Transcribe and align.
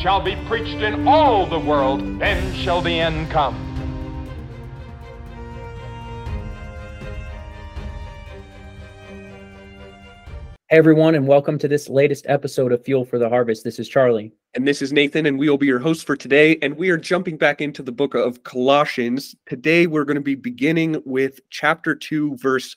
shall 0.00 0.20
be 0.20 0.36
preached 0.46 0.82
in 0.82 1.06
all 1.06 1.46
the 1.46 1.58
world, 1.58 2.00
then 2.18 2.54
shall 2.54 2.80
the 2.80 2.98
end 3.00 3.30
come. 3.30 3.54
Hey 10.68 10.78
everyone, 10.78 11.14
and 11.14 11.28
welcome 11.28 11.58
to 11.58 11.68
this 11.68 11.88
latest 11.88 12.26
episode 12.28 12.72
of 12.72 12.84
Fuel 12.84 13.04
for 13.04 13.18
the 13.18 13.28
Harvest. 13.28 13.62
This 13.62 13.78
is 13.78 13.88
Charlie. 13.88 14.32
And 14.54 14.66
this 14.66 14.82
is 14.82 14.92
Nathan, 14.92 15.26
and 15.26 15.38
we 15.38 15.48
will 15.48 15.58
be 15.58 15.66
your 15.66 15.78
hosts 15.78 16.02
for 16.02 16.16
today. 16.16 16.58
And 16.62 16.76
we 16.76 16.90
are 16.90 16.96
jumping 16.96 17.36
back 17.36 17.60
into 17.60 17.82
the 17.82 17.92
book 17.92 18.14
of 18.14 18.42
Colossians. 18.42 19.36
Today, 19.46 19.86
we're 19.86 20.04
going 20.04 20.16
to 20.16 20.20
be 20.20 20.34
beginning 20.34 21.00
with 21.04 21.38
chapter 21.50 21.94
2, 21.94 22.36
verse 22.38 22.74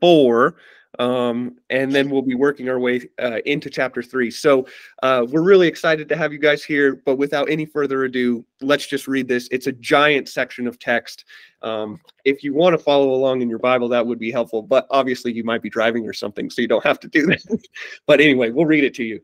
4 0.00 0.54
um, 0.98 1.56
and 1.70 1.92
then 1.92 2.10
we'll 2.10 2.22
be 2.22 2.34
working 2.34 2.68
our 2.68 2.78
way 2.78 3.02
uh, 3.22 3.38
into 3.46 3.70
chapter 3.70 4.02
three. 4.02 4.30
So 4.30 4.66
uh, 5.02 5.24
we're 5.28 5.42
really 5.42 5.68
excited 5.68 6.08
to 6.08 6.16
have 6.16 6.32
you 6.32 6.38
guys 6.38 6.64
here. 6.64 6.96
But 6.96 7.16
without 7.16 7.48
any 7.48 7.64
further 7.64 8.04
ado, 8.04 8.44
let's 8.60 8.86
just 8.86 9.06
read 9.06 9.28
this. 9.28 9.48
It's 9.52 9.66
a 9.68 9.72
giant 9.72 10.28
section 10.28 10.66
of 10.66 10.78
text. 10.78 11.24
Um, 11.62 12.00
if 12.24 12.42
you 12.42 12.54
want 12.54 12.74
to 12.74 12.78
follow 12.78 13.12
along 13.12 13.42
in 13.42 13.48
your 13.48 13.58
Bible, 13.58 13.88
that 13.90 14.04
would 14.04 14.18
be 14.18 14.32
helpful. 14.32 14.62
But 14.62 14.86
obviously, 14.90 15.32
you 15.32 15.44
might 15.44 15.62
be 15.62 15.70
driving 15.70 16.06
or 16.06 16.12
something, 16.12 16.50
so 16.50 16.60
you 16.60 16.68
don't 16.68 16.84
have 16.84 17.00
to 17.00 17.08
do 17.08 17.26
that. 17.26 17.42
but 18.06 18.20
anyway, 18.20 18.50
we'll 18.50 18.66
read 18.66 18.84
it 18.84 18.94
to 18.94 19.04
you. 19.04 19.20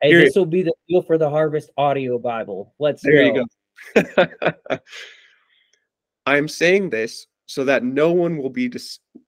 Hey, 0.00 0.08
here 0.08 0.20
this 0.20 0.36
will 0.36 0.46
be 0.46 0.62
the 0.62 0.74
Fuel 0.88 1.02
for 1.02 1.18
the 1.18 1.28
Harvest 1.28 1.70
audio 1.76 2.18
Bible. 2.18 2.74
Let's 2.78 3.02
there 3.02 3.32
go. 3.32 3.46
you 3.94 4.04
go. 4.16 4.26
I 6.26 6.38
am 6.38 6.48
saying 6.48 6.90
this 6.90 7.26
so 7.46 7.64
that 7.64 7.84
no 7.84 8.12
one 8.12 8.36
will 8.38 8.50
be 8.50 8.68
de- 8.68 8.80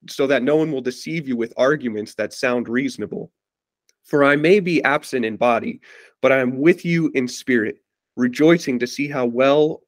so 0.09 0.27
that 0.27 0.43
no 0.43 0.57
one 0.57 0.73
will 0.73 0.81
deceive 0.81 1.29
you 1.29 1.37
with 1.37 1.53
arguments 1.57 2.15
that 2.15 2.33
sound 2.33 2.69
reasonable. 2.69 3.31
For 4.05 4.25
i 4.25 4.37
may 4.37 4.61
be 4.61 4.83
absent 4.85 5.25
in 5.25 5.37
body 5.37 5.81
but 6.23 6.33
i 6.33 6.39
am 6.39 6.59
with 6.59 6.85
you 6.85 7.11
in 7.15 7.27
spirit 7.29 7.79
rejoicing 8.17 8.79
to 8.79 8.87
see 8.87 9.09
how 9.09 9.27
well 9.27 9.83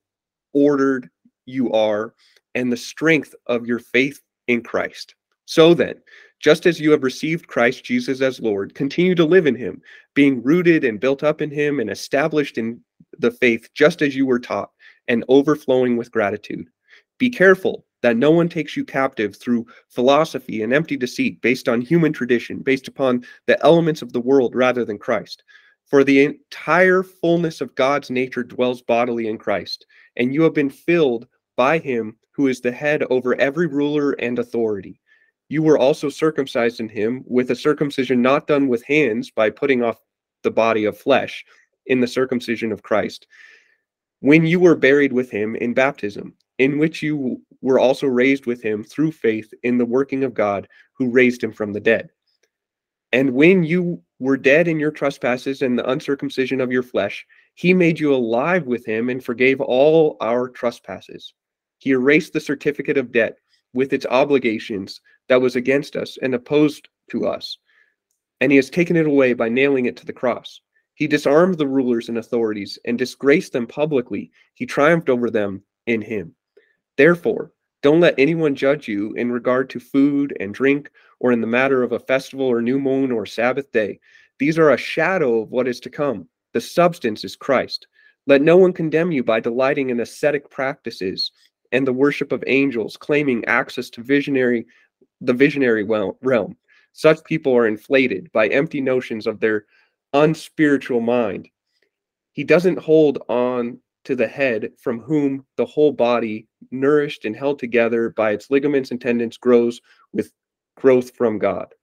ordered 0.53 1.09
you 1.47 1.73
are 1.73 2.15
and 2.55 2.71
the 2.71 2.77
strength 2.77 3.35
of 3.47 3.67
your 3.67 3.79
faith 3.79 4.21
in 4.49 4.63
christ. 4.63 5.15
So 5.47 5.73
then 5.73 5.95
just 6.41 6.67
as 6.67 6.79
you 6.79 6.91
have 6.91 7.03
received 7.03 7.47
christ 7.47 7.85
jesus 7.85 8.21
as 8.21 8.41
lord 8.41 8.75
continue 8.75 9.15
to 9.15 9.25
live 9.25 9.47
in 9.47 9.55
him 9.55 9.81
being 10.15 10.43
rooted 10.43 10.85
and 10.85 11.01
built 11.01 11.23
up 11.23 11.41
in 11.41 11.51
him 11.51 11.81
and 11.81 11.91
established 11.91 12.59
in 12.59 12.81
the 13.19 13.31
faith 13.31 13.69
just 13.75 14.03
as 14.03 14.15
you 14.15 14.27
were 14.27 14.39
taught 14.39 14.71
and 15.09 15.25
overflowing 15.29 15.97
with 15.97 16.13
gratitude 16.13 16.69
be 17.19 17.31
careful 17.31 17.85
that 18.03 18.17
no 18.17 18.31
one 18.31 18.49
takes 18.49 18.77
you 18.77 18.85
captive 18.85 19.37
through 19.37 19.67
philosophy 19.89 20.63
and 20.63 20.73
empty 20.73 20.97
deceit 20.97 21.41
based 21.43 21.69
on 21.69 21.81
human 21.81 22.13
tradition, 22.13 22.59
based 22.59 22.89
upon 22.89 23.25
the 23.47 23.63
elements 23.65 24.03
of 24.03 24.13
the 24.13 24.21
world 24.21 24.55
rather 24.55 24.85
than 24.85 24.99
Christ. 24.99 25.43
For 25.87 26.05
the 26.05 26.25
entire 26.25 27.03
fullness 27.03 27.61
of 27.61 27.75
God's 27.75 28.11
nature 28.11 28.45
dwells 28.45 28.83
bodily 28.83 29.27
in 29.27 29.39
Christ, 29.39 29.87
and 30.17 30.33
you 30.33 30.43
have 30.43 30.55
been 30.55 30.71
filled 30.71 31.27
by 31.57 31.79
him 31.79 32.17
who 32.33 32.47
is 32.47 32.61
the 32.61 32.71
head 32.71 33.03
over 33.11 33.35
every 33.35 33.67
ruler 33.67 34.13
and 34.13 34.39
authority. 34.39 35.01
You 35.49 35.63
were 35.63 35.79
also 35.79 36.09
circumcised 36.09 36.79
in 36.79 36.89
him 36.89 37.25
with 37.27 37.51
a 37.51 37.57
circumcision 37.57 38.21
not 38.21 38.47
done 38.47 38.69
with 38.69 38.85
hands 38.85 39.31
by 39.31 39.51
putting 39.51 39.83
off 39.83 39.99
the 40.43 40.51
body 40.51 40.85
of 40.85 40.97
flesh 40.97 41.45
in 41.87 42.01
the 42.01 42.07
circumcision 42.07 42.71
of 42.71 42.83
Christ. 42.83 43.27
When 44.21 44.47
you 44.47 44.61
were 44.61 44.77
buried 44.77 45.13
with 45.13 45.31
him 45.31 45.57
in 45.57 45.75
baptism, 45.75 46.35
in 46.59 46.79
which 46.79 47.03
you 47.03 47.41
were 47.61 47.79
also 47.79 48.07
raised 48.07 48.47
with 48.47 48.63
him 48.63 48.85
through 48.85 49.13
faith 49.13 49.53
in 49.63 49.79
the 49.79 49.87
working 49.87 50.25
of 50.25 50.35
God 50.35 50.69
who 50.95 51.11
raised 51.11 51.43
him 51.43 51.53
from 51.53 51.73
the 51.73 51.81
dead. 51.81 52.11
And 53.13 53.31
when 53.31 53.65
you 53.65 54.03
were 54.19 54.37
dead 54.37 54.69
in 54.69 54.79
your 54.79 54.91
trespasses 54.91 55.63
and 55.63 55.79
the 55.79 55.89
uncircumcision 55.89 56.61
of 56.61 56.73
your 56.73 56.83
flesh, 56.83 57.25
he 57.55 57.73
made 57.73 57.99
you 57.99 58.15
alive 58.15 58.67
with 58.67 58.85
him 58.85 59.09
and 59.09 59.25
forgave 59.25 59.61
all 59.61 60.17
our 60.21 60.49
trespasses. 60.49 61.35
He 61.79 61.91
erased 61.91 62.33
the 62.33 62.41
certificate 62.41 62.99
of 62.99 63.13
debt 63.13 63.39
with 63.73 63.93
its 63.93 64.07
obligations 64.07 65.01
that 65.29 65.41
was 65.41 65.57
against 65.57 65.97
us 65.97 66.19
and 66.21 66.35
opposed 66.35 66.89
to 67.11 67.27
us. 67.27 67.59
And 68.41 68.53
he 68.53 68.57
has 68.57 68.71
taken 68.71 68.97
it 68.97 69.07
away 69.07 69.33
by 69.33 69.49
nailing 69.49 69.87
it 69.87 69.97
to 69.99 70.07
the 70.07 70.13
cross. 70.13 70.61
He 70.95 71.07
disarmed 71.07 71.59
the 71.59 71.67
rulers 71.67 72.09
and 72.09 72.19
authorities 72.19 72.79
and 72.85 72.99
disgraced 72.99 73.53
them 73.53 73.67
publicly. 73.67 74.31
He 74.55 74.67
triumphed 74.67 75.09
over 75.09 75.31
them 75.31 75.63
in 75.87 76.03
him. 76.03 76.35
Therefore, 76.99 77.53
don't 77.81 78.01
let 78.01 78.17
anyone 78.19 78.57
judge 78.57 78.89
you 78.89 79.15
in 79.15 79.31
regard 79.31 79.71
to 79.71 79.81
food 79.81 80.37
and 80.41 80.53
drink, 80.53 80.91
or 81.21 81.31
in 81.31 81.41
the 81.41 81.47
matter 81.47 81.85
of 81.85 81.93
a 81.93 81.99
festival 82.01 82.45
or 82.45 82.61
new 82.61 82.79
moon 82.79 83.13
or 83.13 83.25
Sabbath 83.25 83.71
day. 83.71 84.01
These 84.41 84.59
are 84.59 84.73
a 84.73 84.77
shadow 84.77 85.41
of 85.41 85.51
what 85.51 85.69
is 85.69 85.79
to 85.81 85.91
come. 85.91 86.29
The 86.55 86.61
substance 86.61 87.25
is 87.25 87.37
Christ. 87.37 87.87
Let 88.27 88.43
no 88.43 88.57
one 88.57 88.73
condemn 88.73 89.13
you 89.13 89.23
by 89.23 89.39
delighting 89.41 89.91
in 89.91 90.01
ascetic 90.01 90.51
practices 90.51 91.31
and 91.71 91.87
the 91.87 91.93
worship 91.93 92.33
of 92.33 92.43
angels, 92.47 92.97
claiming 92.97 93.45
access 93.45 93.91
to 93.91 94.03
visionary 94.03 94.67
the 95.21 95.33
visionary 95.33 95.85
realm. 95.85 96.57
Such 96.95 97.23
people 97.25 97.57
are 97.57 97.67
inflated 97.69 98.31
by 98.33 98.49
empty 98.49 98.81
notions 98.81 99.27
of 99.27 99.39
their 99.39 99.67
unspiritual 100.13 101.01
mind. 101.01 101.49
He 102.33 102.45
doesn't 102.45 102.79
hold 102.79 103.19
on 103.29 103.79
to 104.09 104.17
the 104.17 104.27
head, 104.27 104.73
from 104.79 105.01
whom 105.01 105.45
the 105.59 105.67
whole 105.67 105.93
body, 105.93 106.47
nourished 106.71 107.27
and 107.27 107.37
held 107.37 107.59
together 107.59 108.09
by 108.09 108.31
its 108.31 108.51
ligaments 108.51 108.91
and 108.91 108.99
tendons, 108.99 109.37
grows 109.37 109.83
with 110.15 110.33
growth 110.77 111.15
from 111.15 111.39
God. 111.39 111.75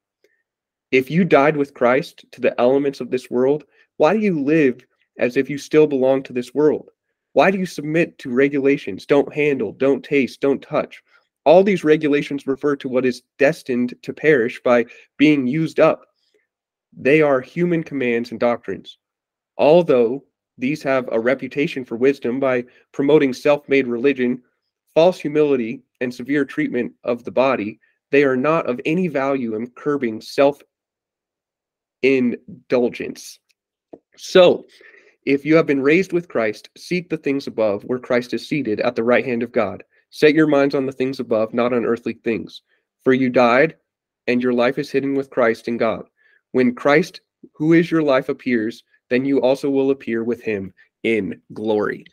If 0.91 1.11
you 1.11 1.23
died 1.23 1.55
with 1.55 1.75
Christ 1.75 2.25
to 2.31 2.41
the 2.41 2.59
elements 2.59 2.99
of 2.99 3.11
this 3.11 3.29
world, 3.29 3.63
why 3.97 4.13
do 4.13 4.21
you 4.21 4.41
live 4.41 4.83
as 5.19 5.37
if 5.37 5.51
you 5.51 5.59
still 5.59 5.85
belong 5.85 6.23
to 6.23 6.33
this 6.33 6.51
world? 6.51 6.89
Why 7.33 7.51
do 7.51 7.59
you 7.59 7.67
submit 7.67 8.17
to 8.19 8.31
regulations? 8.31 9.05
Don't 9.05 9.31
handle, 9.31 9.71
don't 9.73 10.03
taste, 10.03 10.41
don't 10.41 10.63
touch. 10.63 11.03
All 11.43 11.63
these 11.63 11.83
regulations 11.83 12.47
refer 12.47 12.75
to 12.77 12.89
what 12.89 13.05
is 13.05 13.21
destined 13.37 13.93
to 14.01 14.13
perish 14.13 14.59
by 14.63 14.87
being 15.19 15.45
used 15.45 15.79
up. 15.79 16.07
They 16.91 17.21
are 17.21 17.39
human 17.39 17.83
commands 17.83 18.31
and 18.31 18.39
doctrines. 18.39 18.97
Although 19.59 20.23
these 20.57 20.81
have 20.83 21.09
a 21.11 21.19
reputation 21.19 21.83
for 21.83 21.95
wisdom 21.95 22.39
by 22.39 22.65
promoting 22.91 23.33
self 23.33 23.67
made 23.67 23.87
religion, 23.87 24.41
false 24.93 25.19
humility, 25.19 25.83
and 26.01 26.13
severe 26.13 26.45
treatment 26.45 26.93
of 27.03 27.23
the 27.23 27.31
body. 27.31 27.79
They 28.11 28.23
are 28.23 28.37
not 28.37 28.67
of 28.69 28.79
any 28.85 29.07
value 29.07 29.55
in 29.55 29.67
curbing 29.71 30.21
self 30.21 30.61
indulgence. 32.01 33.39
So, 34.15 34.65
if 35.25 35.43
you 35.43 35.55
have 35.55 35.65
been 35.65 35.81
raised 35.81 36.13
with 36.13 36.29
Christ, 36.29 36.69
seek 36.77 37.09
the 37.09 37.17
things 37.17 37.47
above, 37.47 37.83
where 37.83 37.99
Christ 37.99 38.33
is 38.33 38.47
seated 38.47 38.79
at 38.79 38.95
the 38.95 39.03
right 39.03 39.25
hand 39.25 39.43
of 39.43 39.51
God. 39.51 39.83
Set 40.11 40.35
your 40.35 40.47
minds 40.47 40.75
on 40.75 40.85
the 40.85 40.91
things 40.91 41.19
above, 41.19 41.53
not 41.53 41.73
on 41.73 41.83
earthly 41.83 42.13
things. 42.13 42.61
For 43.03 43.13
you 43.13 43.29
died, 43.29 43.75
and 44.27 44.41
your 44.41 44.53
life 44.53 44.77
is 44.77 44.91
hidden 44.91 45.15
with 45.15 45.31
Christ 45.31 45.67
in 45.67 45.77
God. 45.77 46.05
When 46.51 46.75
Christ, 46.75 47.21
who 47.53 47.73
is 47.73 47.91
your 47.91 48.03
life, 48.03 48.29
appears, 48.29 48.83
then 49.15 49.25
you 49.25 49.41
also 49.41 49.69
will 49.69 49.91
appear 49.91 50.23
with 50.23 50.41
him 50.41 50.73
in 51.03 51.41
glory. 51.53 52.05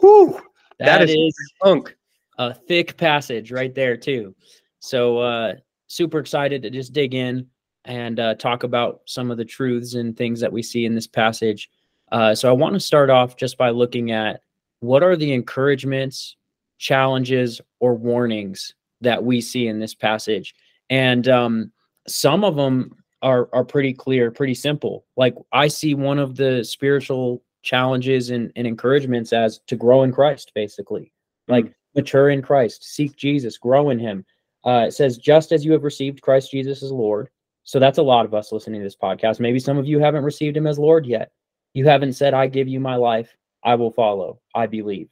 Whew, 0.00 0.40
that, 0.78 0.98
that 0.98 1.02
is, 1.02 1.10
is 1.10 1.52
punk. 1.62 1.96
a 2.38 2.52
thick 2.52 2.96
passage 2.96 3.52
right 3.52 3.74
there 3.74 3.96
too. 3.96 4.34
So 4.80 5.18
uh 5.18 5.54
super 5.86 6.18
excited 6.18 6.62
to 6.62 6.70
just 6.70 6.92
dig 6.92 7.14
in 7.14 7.46
and 7.84 8.20
uh, 8.20 8.34
talk 8.34 8.62
about 8.62 9.00
some 9.06 9.30
of 9.30 9.36
the 9.36 9.44
truths 9.44 9.94
and 9.94 10.16
things 10.16 10.38
that 10.40 10.52
we 10.52 10.62
see 10.62 10.84
in 10.84 10.94
this 10.94 11.08
passage. 11.08 11.68
Uh, 12.12 12.34
so 12.34 12.48
I 12.48 12.52
want 12.52 12.74
to 12.74 12.80
start 12.80 13.10
off 13.10 13.36
just 13.36 13.58
by 13.58 13.70
looking 13.70 14.12
at 14.12 14.40
what 14.80 15.02
are 15.02 15.16
the 15.16 15.32
encouragements, 15.32 16.36
challenges, 16.78 17.60
or 17.80 17.94
warnings 17.94 18.74
that 19.00 19.24
we 19.24 19.40
see 19.40 19.66
in 19.66 19.80
this 19.80 19.94
passage, 19.94 20.54
and 20.90 21.26
um, 21.28 21.72
some 22.06 22.44
of 22.44 22.54
them 22.56 22.94
are 23.22 23.48
are 23.52 23.64
pretty 23.64 23.92
clear, 23.92 24.30
pretty 24.30 24.54
simple. 24.54 25.04
Like 25.16 25.34
I 25.52 25.68
see 25.68 25.94
one 25.94 26.18
of 26.18 26.36
the 26.36 26.64
spiritual 26.64 27.42
challenges 27.62 28.30
and, 28.30 28.52
and 28.56 28.66
encouragements 28.66 29.32
as 29.32 29.60
to 29.66 29.76
grow 29.76 30.02
in 30.02 30.12
Christ, 30.12 30.52
basically. 30.54 31.12
Mm-hmm. 31.48 31.52
Like 31.52 31.74
mature 31.94 32.30
in 32.30 32.42
Christ, 32.42 32.84
seek 32.84 33.16
Jesus, 33.16 33.58
grow 33.58 33.90
in 33.90 33.98
him. 33.98 34.24
Uh, 34.64 34.86
it 34.88 34.92
says, 34.92 35.16
just 35.16 35.52
as 35.52 35.64
you 35.64 35.72
have 35.72 35.84
received 35.84 36.22
Christ 36.22 36.50
Jesus 36.50 36.82
as 36.82 36.92
Lord. 36.92 37.28
So 37.64 37.78
that's 37.78 37.98
a 37.98 38.02
lot 38.02 38.24
of 38.24 38.34
us 38.34 38.52
listening 38.52 38.80
to 38.80 38.84
this 38.84 38.96
podcast. 38.96 39.40
Maybe 39.40 39.58
some 39.58 39.78
of 39.78 39.86
you 39.86 39.98
haven't 39.98 40.24
received 40.24 40.56
him 40.56 40.66
as 40.66 40.78
Lord 40.78 41.06
yet. 41.06 41.30
You 41.72 41.86
haven't 41.86 42.14
said, 42.14 42.34
I 42.34 42.46
give 42.46 42.68
you 42.68 42.80
my 42.80 42.96
life. 42.96 43.34
I 43.62 43.74
will 43.74 43.90
follow. 43.90 44.40
I 44.54 44.66
believe. 44.66 45.08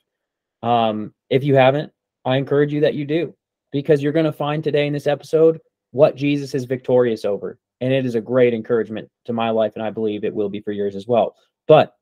Um, 0.63 1.15
if 1.31 1.45
you 1.45 1.55
haven't, 1.55 1.93
I 2.25 2.37
encourage 2.37 2.73
you 2.73 2.81
that 2.81 2.95
you 2.95 3.05
do 3.05 3.35
because 3.71 4.03
you're 4.03 4.13
going 4.13 4.25
to 4.25 4.33
find 4.33 4.65
today 4.65 4.87
in 4.87 4.93
this 4.93 5.07
episode 5.07 5.61
what 5.93 6.17
Jesus 6.17 6.55
is 6.55 6.65
victorious 6.65 7.25
over. 7.25 7.59
And 7.81 7.93
it 7.93 8.05
is 8.05 8.15
a 8.15 8.21
great 8.21 8.55
encouragement 8.55 9.09
to 9.27 9.33
my 9.33 9.51
life, 9.51 9.73
and 9.75 9.83
I 9.83 9.91
believe 9.91 10.25
it 10.25 10.35
will 10.35 10.49
be 10.49 10.61
for 10.61 10.73
yours 10.73 10.97
as 10.97 11.07
well. 11.07 11.37
But 11.67 11.95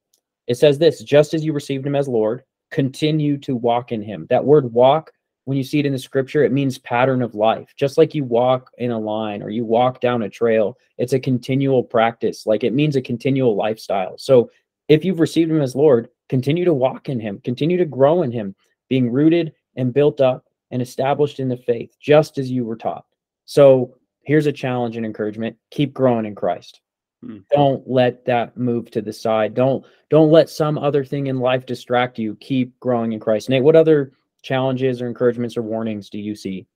it 0.47 0.57
says 0.57 0.79
this 0.79 1.03
just 1.03 1.35
as 1.35 1.45
you 1.45 1.53
received 1.53 1.87
him 1.87 1.97
as 1.97 2.09
Lord, 2.09 2.45
continue 2.71 3.37
to 3.39 3.57
walk 3.57 3.93
in 3.93 4.03
him. 4.03 4.27
That 4.31 4.45
word 4.45 4.73
walk, 4.73 5.13
when 5.45 5.57
you 5.57 5.65
see 5.65 5.79
it 5.79 5.87
in 5.87 5.93
the 5.93 5.99
scripture, 5.99 6.45
it 6.45 6.53
means 6.53 6.79
pattern 6.79 7.23
of 7.23 7.35
life. 7.35 7.73
Just 7.77 7.99
like 7.99 8.15
you 8.15 8.25
walk 8.25 8.71
in 8.79 8.91
a 8.91 8.99
line 8.99 9.43
or 9.43 9.51
you 9.51 9.65
walk 9.65 10.01
down 10.01 10.23
a 10.23 10.29
trail, 10.29 10.77
it's 10.99 11.13
a 11.13 11.21
continual 11.21 11.83
practice. 11.83 12.47
Like 12.47 12.65
it 12.65 12.73
means 12.75 12.97
a 12.97 13.03
continual 13.03 13.55
lifestyle. 13.55 14.19
So 14.19 14.51
if 14.89 15.05
you've 15.05 15.21
received 15.21 15.51
him 15.51 15.61
as 15.61 15.77
Lord, 15.77 16.09
continue 16.29 16.65
to 16.65 16.75
walk 16.75 17.09
in 17.09 17.21
him, 17.21 17.41
continue 17.45 17.77
to 17.77 17.85
grow 17.85 18.23
in 18.23 18.33
him, 18.33 18.55
being 18.89 19.11
rooted 19.11 19.53
and 19.77 19.95
built 19.95 20.21
up 20.21 20.45
and 20.71 20.83
established 20.83 21.39
in 21.39 21.49
the 21.49 21.57
faith, 21.57 21.97
just 22.01 22.39
as 22.39 22.51
you 22.51 22.65
were 22.65 22.77
taught. 22.77 23.05
So 23.45 23.97
here's 24.27 24.47
a 24.47 24.53
challenge 24.53 24.97
and 24.97 25.07
encouragement 25.07 25.57
keep 25.71 25.95
growing 25.95 26.27
in 26.27 26.35
Christ. 26.35 26.81
Hmm. 27.25 27.39
Don't 27.51 27.89
let 27.89 28.27
that 28.27 28.57
move 28.59 28.91
to 28.91 29.01
the 29.01 29.13
side. 29.13 29.55
Don't 29.55 29.85
don't 30.11 30.31
let 30.31 30.51
some 30.51 30.77
other 30.77 31.05
thing 31.05 31.29
in 31.29 31.41
life 31.41 31.65
distract 31.65 32.19
you. 32.19 32.37
Keep 32.37 32.79
growing 32.79 33.13
in 33.13 33.21
Christ. 33.21 33.49
Nate, 33.49 33.63
what 33.63 33.77
other 33.77 34.13
challenges 34.43 35.01
or 35.01 35.07
encouragements 35.07 35.57
or 35.57 35.63
warnings 35.63 36.11
do 36.11 36.19
you 36.19 36.35
see? 36.35 36.67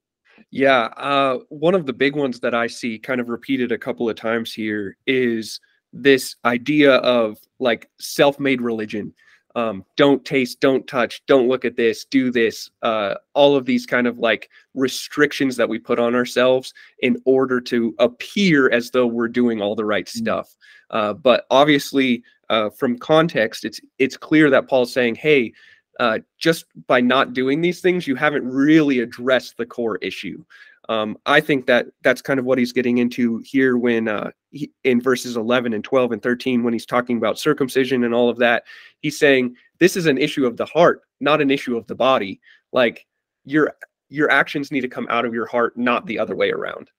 Yeah, 0.50 0.85
uh, 0.97 1.38
one 1.50 1.75
of 1.75 1.85
the 1.85 1.93
big 1.93 2.17
ones 2.17 2.41
that 2.41 2.55
I 2.55 2.67
see 2.67 2.99
kind 2.99 3.20
of 3.20 3.29
repeated 3.29 3.73
a 3.73 3.79
couple 3.79 4.08
of 4.08 4.17
times 4.17 4.55
here 4.55 4.97
is 5.06 5.61
this 5.93 6.37
idea 6.44 6.94
of 6.94 7.37
like 7.58 7.91
self-made 7.99 8.62
religion 8.62 9.12
um, 9.56 9.85
don't 9.97 10.25
taste, 10.25 10.61
don't 10.61 10.87
touch, 10.87 11.23
don't 11.26 11.49
look 11.49 11.64
at 11.64 11.76
this, 11.76 12.05
do 12.05 12.31
this, 12.31 12.70
uh, 12.82 13.14
all 13.35 13.56
of 13.56 13.64
these 13.64 13.87
kind 13.87 14.06
of 14.06 14.19
like 14.19 14.49
restrictions 14.75 15.56
that 15.56 15.69
we 15.69 15.79
put 15.79 15.99
on 15.99 16.14
ourselves 16.14 16.73
in 17.00 17.20
order 17.25 17.61
to 17.61 17.94
appear 17.99 18.70
as 18.70 18.91
though 18.91 19.06
we're 19.06 19.29
doing 19.29 19.61
all 19.61 19.75
the 19.75 19.85
right 19.85 20.06
Mm. 20.06 20.19
stuff. 20.19 20.56
Uh, 20.91 21.12
but 21.12 21.47
obviously, 21.50 22.23
uh, 22.49 22.70
from 22.70 22.99
context, 22.99 23.64
it's 23.64 23.81
it's 23.99 24.17
clear 24.17 24.50
that 24.50 24.69
Paul's 24.69 24.93
saying, 24.93 25.14
"Hey, 25.17 25.52
uh, 26.00 26.19
just 26.38 26.64
by 26.87 27.00
not 27.00 27.32
doing 27.32 27.61
these 27.61 27.81
things, 27.81 28.06
you 28.06 28.17
haven't 28.17 28.44
really 28.44 29.00
addressed 29.00 29.56
the 29.56 29.67
core 29.67 29.99
issue." 29.99 30.43
Um, 30.91 31.17
I 31.25 31.41
think 31.41 31.67
that 31.67 31.87
that's 32.03 32.21
kind 32.21 32.41
of 32.41 32.45
what 32.45 32.59
he's 32.59 32.73
getting 32.73 32.99
into 32.99 33.39
here 33.45 33.77
when 33.77 34.09
uh, 34.09 34.33
he, 34.51 34.73
in 34.83 35.01
verses 35.01 35.37
11 35.37 35.73
and 35.73 35.85
12 35.85 36.11
and 36.11 36.21
13, 36.21 36.65
when 36.65 36.73
he's 36.73 36.85
talking 36.85 37.17
about 37.17 37.39
circumcision 37.39 38.03
and 38.03 38.13
all 38.13 38.29
of 38.29 38.39
that, 38.39 38.65
he's 38.99 39.17
saying 39.17 39.55
this 39.79 39.97
is 39.97 40.07
an 40.07 40.19
issue 40.19 40.47
of 40.47 40.57
the 40.57 40.67
heart, 40.67 41.03
not 41.21 41.41
an 41.41 41.49
issue 41.49 41.77
of 41.77 41.87
the 41.87 41.95
body. 41.95 42.41
Like 42.73 43.07
your 43.45 43.73
your 44.09 44.33
actions 44.33 44.73
need 44.73 44.81
to 44.81 44.89
come 44.89 45.07
out 45.11 45.25
of 45.25 45.33
your 45.33 45.47
heart, 45.47 45.79
not 45.79 46.07
the 46.07 46.19
other 46.19 46.35
way 46.35 46.51
around. 46.51 46.91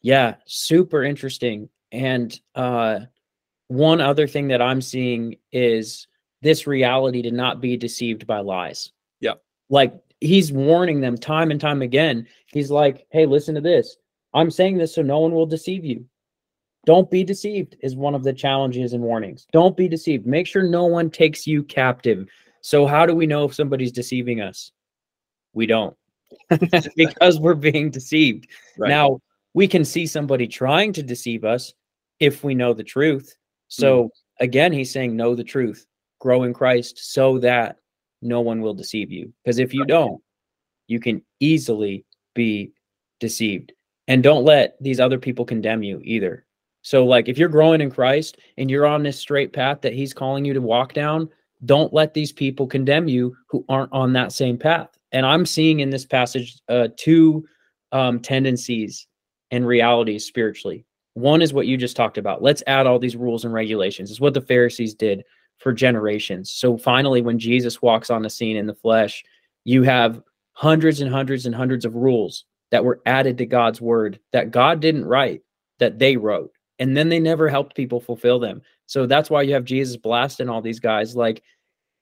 Yeah, 0.00 0.36
super 0.46 1.04
interesting. 1.04 1.68
And 1.92 2.40
uh, 2.54 3.00
one 3.68 4.00
other 4.00 4.26
thing 4.26 4.48
that 4.48 4.62
I'm 4.62 4.80
seeing 4.80 5.36
is 5.52 6.08
this 6.40 6.66
reality 6.66 7.20
to 7.20 7.30
not 7.30 7.60
be 7.60 7.76
deceived 7.76 8.26
by 8.26 8.38
lies. 8.38 8.92
Yeah. 9.20 9.34
Like 9.68 9.92
he's 10.26 10.52
warning 10.52 11.00
them 11.00 11.16
time 11.16 11.50
and 11.50 11.60
time 11.60 11.82
again. 11.82 12.26
He's 12.46 12.70
like, 12.70 13.06
hey, 13.10 13.26
listen 13.26 13.54
to 13.54 13.60
this. 13.60 13.96
I'm 14.34 14.50
saying 14.50 14.78
this 14.78 14.94
so 14.94 15.02
no 15.02 15.20
one 15.20 15.32
will 15.32 15.46
deceive 15.46 15.84
you. 15.84 16.04
Don't 16.84 17.10
be 17.10 17.24
deceived, 17.24 17.76
is 17.80 17.96
one 17.96 18.14
of 18.14 18.22
the 18.22 18.32
challenges 18.32 18.92
and 18.92 19.02
warnings. 19.02 19.46
Don't 19.52 19.76
be 19.76 19.88
deceived. 19.88 20.26
Make 20.26 20.46
sure 20.46 20.62
no 20.62 20.84
one 20.84 21.10
takes 21.10 21.46
you 21.46 21.64
captive. 21.64 22.28
So, 22.60 22.86
how 22.86 23.06
do 23.06 23.14
we 23.14 23.26
know 23.26 23.44
if 23.44 23.54
somebody's 23.54 23.92
deceiving 23.92 24.40
us? 24.40 24.72
We 25.52 25.66
don't 25.66 25.96
because 26.96 27.40
we're 27.40 27.54
being 27.54 27.90
deceived. 27.90 28.48
Right. 28.78 28.88
Now, 28.88 29.20
we 29.54 29.66
can 29.66 29.84
see 29.84 30.06
somebody 30.06 30.46
trying 30.46 30.92
to 30.92 31.02
deceive 31.02 31.44
us 31.44 31.74
if 32.20 32.44
we 32.44 32.54
know 32.54 32.72
the 32.72 32.84
truth. 32.84 33.34
So, 33.68 34.04
mm-hmm. 34.04 34.44
again, 34.44 34.72
he's 34.72 34.92
saying, 34.92 35.16
know 35.16 35.34
the 35.34 35.44
truth, 35.44 35.86
grow 36.20 36.44
in 36.44 36.54
Christ 36.54 37.12
so 37.12 37.38
that 37.40 37.78
no 38.26 38.40
one 38.40 38.60
will 38.60 38.74
deceive 38.74 39.10
you. 39.10 39.32
Because 39.42 39.58
if 39.58 39.72
you 39.72 39.84
don't, 39.84 40.20
you 40.88 41.00
can 41.00 41.22
easily 41.40 42.04
be 42.34 42.72
deceived. 43.20 43.72
And 44.08 44.22
don't 44.22 44.44
let 44.44 44.76
these 44.80 45.00
other 45.00 45.18
people 45.18 45.44
condemn 45.44 45.82
you 45.82 46.00
either. 46.04 46.46
So, 46.82 47.04
like, 47.04 47.28
if 47.28 47.38
you're 47.38 47.48
growing 47.48 47.80
in 47.80 47.90
Christ 47.90 48.38
and 48.56 48.70
you're 48.70 48.86
on 48.86 49.02
this 49.02 49.18
straight 49.18 49.52
path 49.52 49.80
that 49.80 49.92
he's 49.92 50.14
calling 50.14 50.44
you 50.44 50.54
to 50.54 50.60
walk 50.60 50.92
down, 50.92 51.28
don't 51.64 51.92
let 51.92 52.14
these 52.14 52.30
people 52.30 52.66
condemn 52.66 53.08
you 53.08 53.36
who 53.48 53.64
aren't 53.68 53.92
on 53.92 54.12
that 54.12 54.30
same 54.30 54.56
path. 54.56 54.90
And 55.10 55.26
I'm 55.26 55.46
seeing 55.46 55.80
in 55.80 55.90
this 55.90 56.04
passage 56.04 56.60
uh, 56.68 56.88
two 56.96 57.44
um, 57.90 58.20
tendencies 58.20 59.06
and 59.50 59.66
realities 59.66 60.26
spiritually. 60.26 60.84
One 61.14 61.42
is 61.42 61.52
what 61.52 61.66
you 61.66 61.76
just 61.76 61.96
talked 61.96 62.18
about. 62.18 62.42
Let's 62.42 62.62
add 62.66 62.86
all 62.86 62.98
these 62.98 63.16
rules 63.16 63.44
and 63.44 63.52
regulations. 63.52 64.10
It's 64.10 64.20
what 64.20 64.34
the 64.34 64.40
Pharisees 64.40 64.94
did 64.94 65.24
for 65.58 65.72
generations. 65.72 66.50
So 66.50 66.76
finally, 66.76 67.22
when 67.22 67.38
Jesus 67.38 67.82
walks 67.82 68.10
on 68.10 68.22
the 68.22 68.30
scene 68.30 68.56
in 68.56 68.66
the 68.66 68.74
flesh, 68.74 69.22
you 69.64 69.82
have 69.82 70.20
hundreds 70.52 71.00
and 71.00 71.10
hundreds 71.10 71.46
and 71.46 71.54
hundreds 71.54 71.84
of 71.84 71.94
rules 71.94 72.44
that 72.70 72.84
were 72.84 73.00
added 73.06 73.38
to 73.38 73.46
God's 73.46 73.80
word 73.80 74.18
that 74.32 74.50
God 74.50 74.80
didn't 74.80 75.04
write, 75.04 75.42
that 75.78 75.98
they 75.98 76.16
wrote. 76.16 76.50
And 76.78 76.96
then 76.96 77.08
they 77.08 77.20
never 77.20 77.48
helped 77.48 77.76
people 77.76 78.00
fulfill 78.00 78.38
them. 78.38 78.60
So 78.86 79.06
that's 79.06 79.30
why 79.30 79.42
you 79.42 79.54
have 79.54 79.64
Jesus 79.64 79.96
blasting 79.96 80.48
all 80.48 80.60
these 80.60 80.80
guys. 80.80 81.16
Like, 81.16 81.42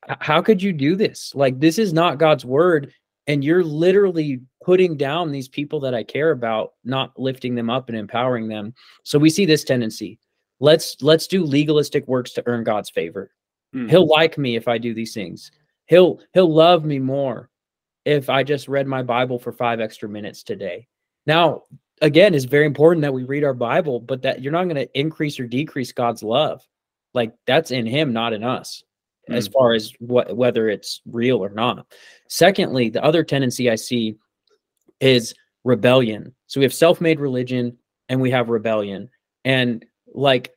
how 0.06 0.42
could 0.42 0.62
you 0.62 0.72
do 0.72 0.96
this? 0.96 1.32
Like, 1.34 1.60
this 1.60 1.78
is 1.78 1.92
not 1.92 2.18
God's 2.18 2.44
word. 2.44 2.92
And 3.26 3.42
you're 3.42 3.64
literally 3.64 4.40
putting 4.62 4.96
down 4.96 5.32
these 5.32 5.48
people 5.48 5.80
that 5.80 5.94
I 5.94 6.02
care 6.02 6.30
about, 6.30 6.72
not 6.84 7.18
lifting 7.18 7.54
them 7.54 7.70
up 7.70 7.88
and 7.88 7.96
empowering 7.96 8.48
them. 8.48 8.74
So 9.02 9.18
we 9.18 9.30
see 9.30 9.46
this 9.46 9.64
tendency. 9.64 10.18
Let's 10.60 10.96
let's 11.00 11.26
do 11.26 11.44
legalistic 11.44 12.06
works 12.06 12.32
to 12.32 12.42
earn 12.46 12.64
God's 12.64 12.90
favor. 12.90 13.30
Mm. 13.74 13.90
He'll 13.90 14.06
like 14.06 14.38
me 14.38 14.56
if 14.56 14.68
I 14.68 14.78
do 14.78 14.94
these 14.94 15.14
things. 15.14 15.50
He'll 15.86 16.20
he'll 16.32 16.52
love 16.52 16.84
me 16.84 16.98
more 16.98 17.50
if 18.04 18.30
I 18.30 18.42
just 18.42 18.68
read 18.68 18.86
my 18.86 19.02
Bible 19.02 19.38
for 19.38 19.52
5 19.52 19.80
extra 19.80 20.08
minutes 20.08 20.42
today. 20.42 20.86
Now, 21.26 21.62
again, 22.00 22.34
it's 22.34 22.44
very 22.44 22.66
important 22.66 23.02
that 23.02 23.14
we 23.14 23.24
read 23.24 23.44
our 23.44 23.54
Bible, 23.54 24.00
but 24.00 24.22
that 24.22 24.42
you're 24.42 24.52
not 24.52 24.64
going 24.64 24.76
to 24.76 24.98
increase 24.98 25.40
or 25.40 25.46
decrease 25.46 25.92
God's 25.92 26.22
love. 26.22 26.66
Like 27.14 27.32
that's 27.46 27.70
in 27.70 27.86
him, 27.86 28.12
not 28.12 28.32
in 28.32 28.44
us, 28.44 28.82
as 29.28 29.48
far 29.48 29.72
as 29.72 29.92
what 30.00 30.36
whether 30.36 30.68
it's 30.68 31.00
real 31.06 31.38
or 31.38 31.50
not. 31.50 31.86
Secondly, 32.28 32.90
the 32.90 33.04
other 33.04 33.22
tendency 33.22 33.70
I 33.70 33.76
see 33.76 34.16
is 35.00 35.34
rebellion. 35.64 36.34
So 36.46 36.60
we 36.60 36.64
have 36.64 36.74
self-made 36.74 37.20
religion 37.20 37.78
and 38.08 38.20
we 38.20 38.30
have 38.30 38.48
rebellion. 38.48 39.10
And 39.44 39.84
like 40.12 40.53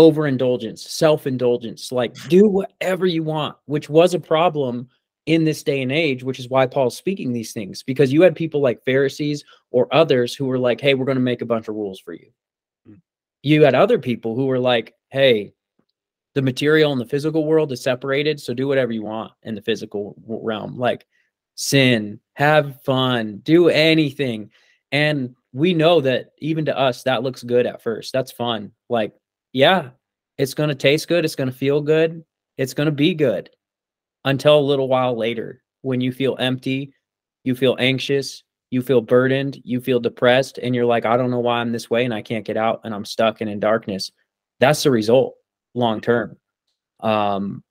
overindulgence, 0.00 0.90
self-indulgence, 0.90 1.92
like 1.92 2.14
do 2.28 2.48
whatever 2.48 3.04
you 3.04 3.22
want, 3.22 3.54
which 3.66 3.90
was 3.90 4.14
a 4.14 4.18
problem 4.18 4.88
in 5.26 5.44
this 5.44 5.62
day 5.62 5.82
and 5.82 5.92
age, 5.92 6.24
which 6.24 6.38
is 6.38 6.48
why 6.48 6.64
Paul's 6.64 6.96
speaking 6.96 7.34
these 7.34 7.52
things, 7.52 7.82
because 7.82 8.10
you 8.10 8.22
had 8.22 8.34
people 8.34 8.62
like 8.62 8.82
Pharisees 8.86 9.44
or 9.70 9.94
others 9.94 10.34
who 10.34 10.46
were 10.46 10.58
like, 10.58 10.80
hey, 10.80 10.94
we're 10.94 11.04
going 11.04 11.18
to 11.18 11.22
make 11.22 11.42
a 11.42 11.46
bunch 11.46 11.68
of 11.68 11.74
rules 11.74 12.00
for 12.00 12.14
you. 12.14 12.30
Hmm. 12.86 12.94
You 13.42 13.62
had 13.62 13.74
other 13.74 13.98
people 13.98 14.34
who 14.34 14.46
were 14.46 14.58
like, 14.58 14.94
hey, 15.10 15.52
the 16.34 16.40
material 16.40 16.92
and 16.92 17.00
the 17.00 17.04
physical 17.04 17.44
world 17.44 17.70
is 17.72 17.82
separated, 17.82 18.40
so 18.40 18.54
do 18.54 18.66
whatever 18.66 18.92
you 18.92 19.02
want 19.02 19.32
in 19.42 19.54
the 19.54 19.62
physical 19.62 20.14
realm. 20.26 20.78
Like 20.78 21.06
sin, 21.56 22.20
have 22.34 22.82
fun, 22.84 23.42
do 23.42 23.68
anything. 23.68 24.50
And 24.92 25.36
we 25.52 25.74
know 25.74 26.00
that 26.00 26.30
even 26.38 26.64
to 26.64 26.78
us, 26.78 27.02
that 27.02 27.22
looks 27.22 27.42
good 27.42 27.66
at 27.66 27.82
first. 27.82 28.14
That's 28.14 28.32
fun. 28.32 28.72
Like, 28.88 29.12
yeah, 29.52 29.90
it's 30.38 30.54
going 30.54 30.68
to 30.68 30.74
taste 30.74 31.08
good. 31.08 31.24
It's 31.24 31.36
going 31.36 31.50
to 31.50 31.56
feel 31.56 31.80
good. 31.80 32.24
It's 32.56 32.74
going 32.74 32.86
to 32.86 32.92
be 32.92 33.14
good 33.14 33.50
until 34.24 34.58
a 34.58 34.60
little 34.60 34.88
while 34.88 35.16
later 35.16 35.62
when 35.82 36.00
you 36.00 36.12
feel 36.12 36.36
empty, 36.38 36.92
you 37.44 37.54
feel 37.54 37.76
anxious, 37.78 38.42
you 38.70 38.82
feel 38.82 39.00
burdened, 39.00 39.60
you 39.64 39.80
feel 39.80 39.98
depressed, 39.98 40.58
and 40.58 40.74
you're 40.74 40.86
like, 40.86 41.06
I 41.06 41.16
don't 41.16 41.30
know 41.30 41.40
why 41.40 41.58
I'm 41.58 41.72
this 41.72 41.90
way 41.90 42.04
and 42.04 42.14
I 42.14 42.22
can't 42.22 42.44
get 42.44 42.56
out 42.56 42.82
and 42.84 42.94
I'm 42.94 43.04
stuck 43.04 43.40
and 43.40 43.50
in 43.50 43.60
darkness. 43.60 44.10
That's 44.60 44.82
the 44.82 44.90
result 44.90 45.34
long 45.74 46.00
term. 46.00 46.36
Um, 47.00 47.62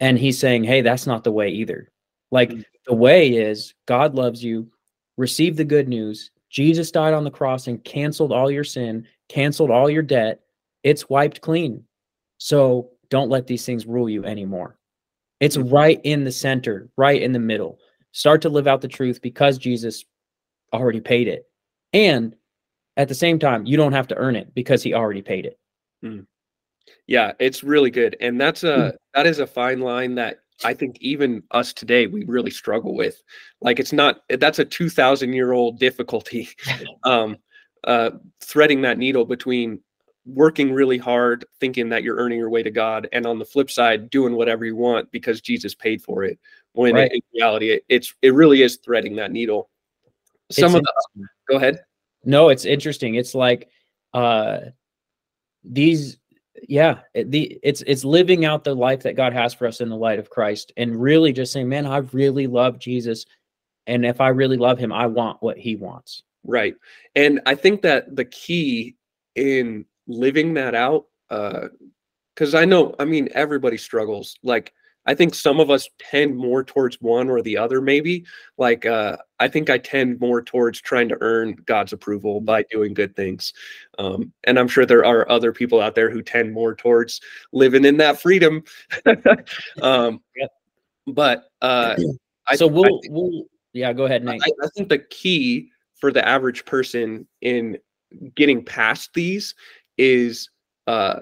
and 0.00 0.18
he's 0.18 0.38
saying, 0.38 0.64
Hey, 0.64 0.80
that's 0.80 1.06
not 1.06 1.24
the 1.24 1.32
way 1.32 1.50
either. 1.50 1.90
Like 2.30 2.52
the 2.86 2.94
way 2.94 3.28
is 3.28 3.74
God 3.86 4.14
loves 4.14 4.42
you, 4.42 4.70
receive 5.16 5.56
the 5.56 5.64
good 5.64 5.88
news. 5.88 6.30
Jesus 6.50 6.90
died 6.90 7.14
on 7.14 7.24
the 7.24 7.30
cross 7.30 7.66
and 7.66 7.82
canceled 7.84 8.32
all 8.32 8.50
your 8.50 8.64
sin, 8.64 9.06
canceled 9.28 9.70
all 9.70 9.90
your 9.90 10.02
debt. 10.02 10.40
It's 10.86 11.08
wiped 11.08 11.40
clean. 11.40 11.82
So 12.38 12.90
don't 13.10 13.28
let 13.28 13.48
these 13.48 13.66
things 13.66 13.86
rule 13.86 14.08
you 14.08 14.24
anymore. 14.24 14.78
It's 15.40 15.56
right 15.56 16.00
in 16.04 16.22
the 16.22 16.30
center, 16.30 16.88
right 16.96 17.20
in 17.20 17.32
the 17.32 17.40
middle. 17.40 17.80
Start 18.12 18.40
to 18.42 18.48
live 18.48 18.68
out 18.68 18.82
the 18.82 18.88
truth 18.88 19.20
because 19.20 19.58
Jesus 19.58 20.04
already 20.72 21.00
paid 21.00 21.26
it. 21.26 21.50
And 21.92 22.36
at 22.96 23.08
the 23.08 23.16
same 23.16 23.40
time, 23.40 23.66
you 23.66 23.76
don't 23.76 23.94
have 23.94 24.06
to 24.06 24.14
earn 24.14 24.36
it 24.36 24.54
because 24.54 24.80
he 24.80 24.94
already 24.94 25.22
paid 25.22 25.44
it. 25.44 25.58
Mm. 26.04 26.24
Yeah, 27.08 27.32
it's 27.40 27.64
really 27.64 27.90
good. 27.90 28.16
And 28.20 28.40
that's 28.40 28.62
a 28.62 28.94
that 29.12 29.26
is 29.26 29.40
a 29.40 29.46
fine 29.46 29.80
line 29.80 30.14
that 30.14 30.38
I 30.64 30.72
think 30.72 30.98
even 31.00 31.42
us 31.50 31.72
today 31.72 32.06
we 32.06 32.24
really 32.26 32.52
struggle 32.52 32.94
with. 32.94 33.20
Like 33.60 33.80
it's 33.80 33.92
not 33.92 34.20
that's 34.28 34.60
a 34.60 34.64
2000 34.64 35.32
year 35.32 35.50
old 35.50 35.80
difficulty 35.80 36.48
um 37.02 37.38
uh 37.82 38.10
threading 38.40 38.82
that 38.82 38.98
needle 38.98 39.24
between 39.24 39.80
working 40.26 40.72
really 40.72 40.98
hard 40.98 41.44
thinking 41.60 41.88
that 41.88 42.02
you're 42.02 42.16
earning 42.16 42.38
your 42.38 42.50
way 42.50 42.62
to 42.62 42.70
God 42.70 43.08
and 43.12 43.26
on 43.26 43.38
the 43.38 43.44
flip 43.44 43.70
side 43.70 44.10
doing 44.10 44.34
whatever 44.34 44.64
you 44.64 44.74
want 44.74 45.10
because 45.12 45.40
Jesus 45.40 45.74
paid 45.74 46.02
for 46.02 46.24
it. 46.24 46.38
When 46.72 46.94
Right. 46.94 47.12
in 47.12 47.20
reality 47.32 47.70
it, 47.70 47.84
it's 47.88 48.14
it 48.22 48.34
really 48.34 48.62
is 48.62 48.76
threading 48.76 49.16
that 49.16 49.30
needle. 49.30 49.70
Some 50.50 50.74
It's 50.74 50.76
of 50.76 50.82
the 50.82 51.26
go 51.48 51.56
ahead. 51.56 51.80
No, 52.24 52.48
it's 52.48 52.64
interesting. 52.64 53.14
It's 53.14 53.34
like 53.34 53.68
uh 54.12 54.58
these 55.64 56.18
yeah, 56.68 57.00
it, 57.14 57.30
the 57.30 57.58
it's 57.62 57.82
it's 57.86 58.04
living 58.04 58.44
out 58.44 58.64
the 58.64 58.74
life 58.74 59.02
that 59.02 59.16
God 59.16 59.32
has 59.32 59.54
for 59.54 59.66
us 59.66 59.80
in 59.80 59.88
the 59.88 59.96
light 59.96 60.18
of 60.18 60.30
Christ 60.30 60.72
and 60.76 61.00
really 61.00 61.32
just 61.32 61.52
saying, 61.52 61.68
man, 61.68 61.86
I 61.86 61.98
really 61.98 62.46
love 62.46 62.78
Jesus 62.78 63.26
and 63.86 64.04
if 64.04 64.20
I 64.20 64.28
really 64.28 64.56
love 64.56 64.78
him, 64.78 64.92
I 64.92 65.06
want 65.06 65.40
what 65.40 65.56
he 65.56 65.76
wants. 65.76 66.22
Right. 66.44 66.74
And 67.14 67.40
I 67.46 67.54
think 67.54 67.82
that 67.82 68.16
the 68.16 68.24
key 68.24 68.96
in 69.36 69.84
living 70.06 70.54
that 70.54 70.74
out, 70.74 71.06
uh, 71.30 71.68
because 72.34 72.54
I 72.54 72.64
know, 72.64 72.94
I 72.98 73.04
mean, 73.04 73.28
everybody 73.32 73.78
struggles. 73.78 74.36
Like, 74.42 74.72
I 75.06 75.14
think 75.14 75.34
some 75.34 75.60
of 75.60 75.70
us 75.70 75.88
tend 75.98 76.36
more 76.36 76.64
towards 76.64 77.00
one 77.00 77.30
or 77.30 77.40
the 77.40 77.56
other, 77.56 77.80
maybe. 77.80 78.26
Like, 78.58 78.84
uh, 78.84 79.16
I 79.38 79.48
think 79.48 79.70
I 79.70 79.78
tend 79.78 80.20
more 80.20 80.42
towards 80.42 80.80
trying 80.80 81.08
to 81.10 81.16
earn 81.20 81.56
God's 81.64 81.92
approval 81.92 82.40
by 82.40 82.64
doing 82.64 82.92
good 82.92 83.14
things. 83.14 83.52
Um, 83.98 84.32
and 84.44 84.58
I'm 84.58 84.68
sure 84.68 84.84
there 84.84 85.04
are 85.04 85.30
other 85.30 85.52
people 85.52 85.80
out 85.80 85.94
there 85.94 86.10
who 86.10 86.22
tend 86.22 86.52
more 86.52 86.74
towards 86.74 87.20
living 87.52 87.84
in 87.84 87.96
that 87.98 88.20
freedom. 88.20 88.64
um, 89.82 90.20
Yep. 90.36 90.50
But 91.06 91.44
uh, 91.62 91.96
I, 92.48 92.56
so 92.56 92.66
we'll 92.66 93.00
think- 93.00 93.14
we'll 93.14 93.44
yeah, 93.72 93.92
go 93.92 94.06
ahead, 94.06 94.24
Nate. 94.24 94.40
I, 94.42 94.64
I 94.64 94.68
think 94.74 94.88
the 94.88 94.98
key 94.98 95.70
for 95.94 96.10
the 96.10 96.26
average 96.26 96.64
person 96.64 97.28
in 97.42 97.78
getting 98.34 98.64
past 98.64 99.12
these 99.14 99.54
is 99.98 100.50
uh, 100.86 101.20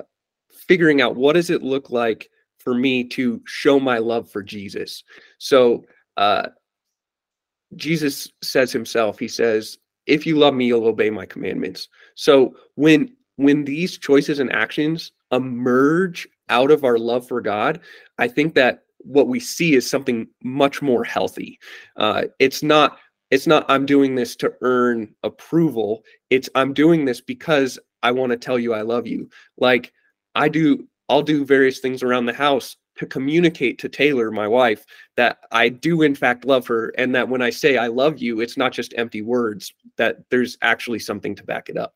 figuring 0.51 1.01
out 1.01 1.17
what 1.17 1.35
does 1.35 1.51
it 1.51 1.63
look 1.63 1.91
like 1.91 2.31
for 2.59 2.75
me 2.75 3.05
to 3.05 3.43
show 3.47 3.79
my 3.79 3.99
love 3.99 4.31
for 4.31 4.43
Jesus. 4.43 5.05
So 5.39 5.85
uh, 6.17 6.49
Jesus 7.77 8.31
says 8.43 8.73
himself, 8.73 9.19
he 9.19 9.29
says, 9.29 9.79
"If 10.07 10.27
you 10.27 10.37
love 10.37 10.55
me, 10.55 10.67
you'll 10.67 10.87
obey 10.87 11.11
my 11.11 11.27
commandments." 11.27 11.89
So 12.15 12.57
when 12.77 13.15
when 13.37 13.65
these 13.65 13.99
choices 13.99 14.39
and 14.39 14.53
actions 14.53 15.13
emerge 15.33 16.29
out 16.49 16.71
of 16.71 16.85
our 16.85 16.99
love 16.99 17.27
for 17.27 17.41
God, 17.41 17.81
I 18.19 18.29
think 18.29 18.55
that 18.55 18.85
what 18.99 19.29
we 19.29 19.41
see 19.41 19.75
is 19.75 19.89
something 19.89 20.27
much 20.43 20.81
more 20.81 21.05
healthy. 21.05 21.59
Uh, 21.97 22.25
it's 22.39 22.63
not 22.63 22.99
it's 23.31 23.47
not 23.47 23.65
I'm 23.69 23.87
doing 23.87 24.15
this 24.15 24.37
to 24.37 24.55
earn 24.63 25.15
approval. 25.23 26.03
It's 26.31 26.49
I'm 26.55 26.73
doing 26.73 27.05
this 27.05 27.21
because 27.21 27.79
I 28.05 28.13
want 28.13 28.31
to 28.31 28.37
tell 28.37 28.59
you 28.59 28.75
I 28.75 28.83
love 28.83 29.09
you. 29.09 29.29
Like 29.59 29.93
I 30.37 30.49
do 30.49 30.87
I'll 31.09 31.23
do 31.23 31.45
various 31.45 31.81
things 31.81 32.03
around 32.03 32.27
the 32.27 32.33
house 32.33 32.77
to 32.97 33.07
communicate 33.07 33.79
to 33.81 33.89
Taylor, 33.89 34.31
my 34.31 34.47
wife, 34.47 34.87
that 35.17 35.39
I 35.51 35.69
do 35.69 36.03
in 36.03 36.15
fact 36.15 36.45
love 36.45 36.67
her 36.69 36.91
and 36.97 37.13
that 37.15 37.29
when 37.29 37.43
I 37.43 37.51
say 37.51 37.77
I 37.77 37.89
love 37.89 38.19
you, 38.19 38.41
it's 38.41 38.57
not 38.57 38.73
just 38.73 38.95
empty 38.97 39.23
words, 39.23 39.75
that 39.97 40.19
there's 40.31 40.57
actually 40.63 41.01
something 41.01 41.35
to 41.35 41.45
back 41.45 41.69
it 41.69 41.77
up. 41.77 41.95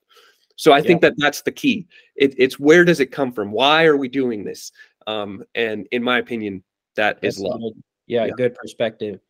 So 0.56 0.72
I 0.72 0.82
think 0.82 1.02
that 1.02 1.14
that's 1.18 1.42
the 1.42 1.52
key. 1.52 1.86
It, 2.16 2.34
it's 2.36 2.58
where 2.58 2.84
does 2.84 2.98
it 2.98 3.12
come 3.12 3.30
from? 3.32 3.52
Why 3.52 3.84
are 3.84 3.96
we 3.96 4.08
doing 4.08 4.42
this? 4.42 4.72
Um, 5.06 5.44
and 5.54 5.86
in 5.92 6.02
my 6.02 6.18
opinion, 6.18 6.64
that 6.96 7.18
is 7.22 7.36
That's 7.36 7.44
love. 7.44 7.60
good. 7.60 7.82
Yeah, 8.08 8.26
Yeah. 8.26 8.32
good 8.36 8.54
perspective. 8.56 9.20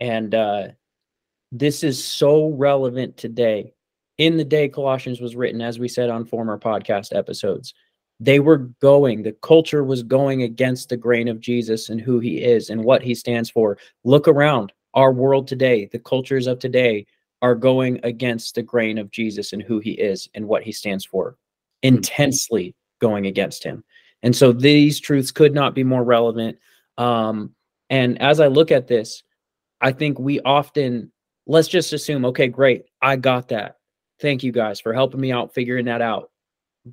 And 0.00 0.34
uh 0.34 0.68
this 1.52 1.84
is 1.84 2.02
so 2.02 2.48
relevant 2.48 3.16
today. 3.18 3.74
In 4.18 4.36
the 4.36 4.44
day 4.44 4.68
Colossians 4.68 5.20
was 5.20 5.36
written, 5.36 5.60
as 5.60 5.78
we 5.78 5.88
said 5.88 6.10
on 6.10 6.24
former 6.24 6.58
podcast 6.58 7.16
episodes, 7.16 7.74
they 8.20 8.38
were 8.38 8.58
going, 8.80 9.22
the 9.22 9.32
culture 9.42 9.82
was 9.82 10.02
going 10.02 10.42
against 10.42 10.88
the 10.88 10.96
grain 10.96 11.28
of 11.28 11.40
Jesus 11.40 11.88
and 11.88 12.00
who 12.00 12.20
he 12.20 12.42
is 12.42 12.70
and 12.70 12.84
what 12.84 13.02
he 13.02 13.14
stands 13.14 13.50
for. 13.50 13.78
Look 14.04 14.28
around 14.28 14.72
our 14.94 15.12
world 15.12 15.48
today, 15.48 15.88
the 15.90 15.98
cultures 15.98 16.46
of 16.46 16.58
today 16.58 17.06
are 17.40 17.54
going 17.54 17.98
against 18.04 18.54
the 18.54 18.62
grain 18.62 18.98
of 18.98 19.10
Jesus 19.10 19.52
and 19.52 19.62
who 19.62 19.80
he 19.80 19.92
is 19.92 20.28
and 20.34 20.46
what 20.46 20.62
he 20.62 20.70
stands 20.70 21.04
for, 21.04 21.36
intensely 21.82 22.76
going 23.00 23.26
against 23.26 23.64
him. 23.64 23.82
And 24.22 24.36
so 24.36 24.52
these 24.52 25.00
truths 25.00 25.32
could 25.32 25.52
not 25.52 25.74
be 25.74 25.82
more 25.82 26.04
relevant. 26.04 26.58
Um, 26.98 27.54
and 27.90 28.20
as 28.22 28.38
I 28.38 28.46
look 28.46 28.70
at 28.70 28.86
this, 28.86 29.24
I 29.80 29.90
think 29.90 30.20
we 30.20 30.38
often 30.40 31.10
let's 31.46 31.66
just 31.68 31.92
assume, 31.92 32.24
okay, 32.26 32.46
great, 32.46 32.84
I 33.00 33.16
got 33.16 33.48
that. 33.48 33.78
Thank 34.22 34.42
you 34.42 34.52
guys 34.52 34.80
for 34.80 34.94
helping 34.94 35.20
me 35.20 35.32
out 35.32 35.52
figuring 35.52 35.84
that 35.86 36.00
out. 36.00 36.30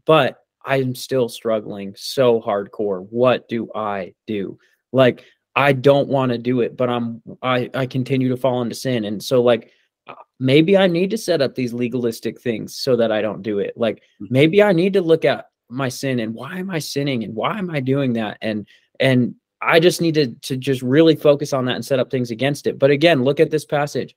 But 0.05 0.43
I'm 0.65 0.95
still 0.95 1.29
struggling 1.29 1.93
so 1.95 2.41
hardcore. 2.41 3.07
What 3.09 3.47
do 3.47 3.69
I 3.73 4.13
do? 4.27 4.59
Like 4.91 5.23
I 5.55 5.73
don't 5.73 6.09
want 6.09 6.31
to 6.31 6.37
do 6.37 6.61
it, 6.61 6.75
but 6.75 6.89
I'm 6.89 7.21
I 7.41 7.69
I 7.73 7.85
continue 7.85 8.29
to 8.29 8.37
fall 8.37 8.61
into 8.61 8.75
sin. 8.75 9.05
And 9.05 9.23
so 9.23 9.41
like 9.41 9.71
uh, 10.07 10.15
maybe 10.39 10.77
I 10.77 10.87
need 10.87 11.11
to 11.11 11.17
set 11.17 11.41
up 11.41 11.55
these 11.55 11.71
legalistic 11.71 12.41
things 12.41 12.75
so 12.75 12.95
that 12.95 13.11
I 13.11 13.21
don't 13.21 13.41
do 13.41 13.59
it. 13.59 13.73
Like 13.77 14.01
maybe 14.19 14.61
I 14.61 14.73
need 14.73 14.93
to 14.93 15.01
look 15.01 15.23
at 15.23 15.49
my 15.69 15.89
sin 15.89 16.19
and 16.19 16.33
why 16.33 16.57
am 16.57 16.71
I 16.71 16.79
sinning 16.79 17.23
and 17.23 17.35
why 17.35 17.57
am 17.57 17.69
I 17.69 17.79
doing 17.79 18.13
that? 18.13 18.37
And 18.41 18.67
and 18.99 19.35
I 19.61 19.79
just 19.79 20.01
need 20.01 20.15
to 20.15 20.27
to 20.27 20.57
just 20.57 20.81
really 20.81 21.15
focus 21.15 21.53
on 21.53 21.65
that 21.65 21.75
and 21.75 21.85
set 21.85 21.99
up 21.99 22.09
things 22.09 22.31
against 22.31 22.67
it. 22.67 22.79
But 22.79 22.91
again, 22.91 23.23
look 23.23 23.39
at 23.39 23.51
this 23.51 23.65
passage. 23.65 24.15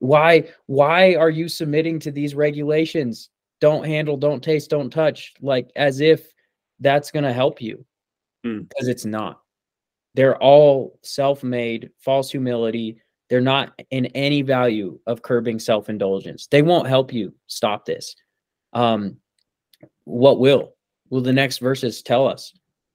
Why 0.00 0.48
why 0.66 1.14
are 1.14 1.30
you 1.30 1.48
submitting 1.48 2.00
to 2.00 2.10
these 2.10 2.34
regulations? 2.34 3.30
Don't 3.60 3.86
handle, 3.86 4.16
don't 4.16 4.42
taste, 4.42 4.70
don't 4.70 4.90
touch, 4.90 5.34
like 5.40 5.70
as 5.76 6.00
if 6.00 6.32
that's 6.80 7.10
going 7.10 7.24
to 7.24 7.32
help 7.32 7.60
you. 7.60 7.84
Hmm. 8.42 8.62
Because 8.62 8.88
it's 8.88 9.04
not. 9.04 9.40
They're 10.14 10.38
all 10.38 10.98
self-made, 11.02 11.90
false 11.98 12.30
humility. 12.30 13.00
They're 13.28 13.40
not 13.40 13.80
in 13.90 14.06
any 14.06 14.42
value 14.42 14.98
of 15.06 15.22
curbing 15.22 15.58
self-indulgence. 15.58 16.48
They 16.48 16.62
won't 16.62 16.88
help 16.88 17.12
you 17.12 17.34
stop 17.46 17.84
this. 17.84 18.16
Um, 18.72 19.18
what 20.04 20.40
will? 20.40 20.74
Will 21.10 21.20
the 21.20 21.32
next 21.32 21.58
verses 21.58 22.02
tell 22.02 22.26
us? 22.26 22.52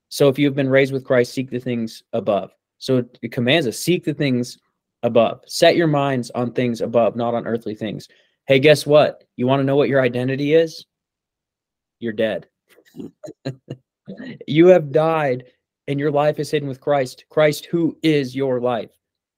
So 0.08 0.28
if 0.28 0.38
you 0.38 0.46
have 0.46 0.54
been 0.54 0.68
raised 0.68 0.92
with 0.92 1.04
Christ, 1.04 1.32
seek 1.32 1.50
the 1.50 1.60
things 1.60 2.02
above. 2.12 2.50
So 2.78 3.04
it 3.22 3.32
commands 3.32 3.66
us 3.66 3.78
seek 3.78 4.04
the 4.04 4.12
things 4.12 4.58
above. 5.02 5.40
Set 5.46 5.76
your 5.76 5.86
minds 5.86 6.30
on 6.30 6.52
things 6.52 6.80
above, 6.80 7.16
not 7.16 7.34
on 7.34 7.46
earthly 7.46 7.74
things. 7.74 8.08
Hey, 8.46 8.58
guess 8.58 8.86
what? 8.86 9.24
You 9.36 9.46
want 9.46 9.60
to 9.60 9.64
know 9.64 9.76
what 9.76 9.88
your 9.88 10.00
identity 10.00 10.54
is? 10.54 10.86
You're 11.98 12.12
dead. 12.12 12.48
you 14.46 14.68
have 14.68 14.92
died 14.92 15.44
and 15.88 15.98
your 16.00 16.10
life 16.10 16.38
is 16.38 16.50
hidden 16.50 16.68
with 16.68 16.80
Christ. 16.80 17.24
Christ, 17.28 17.66
who 17.66 17.96
is 18.02 18.34
your 18.34 18.60
life. 18.60 18.90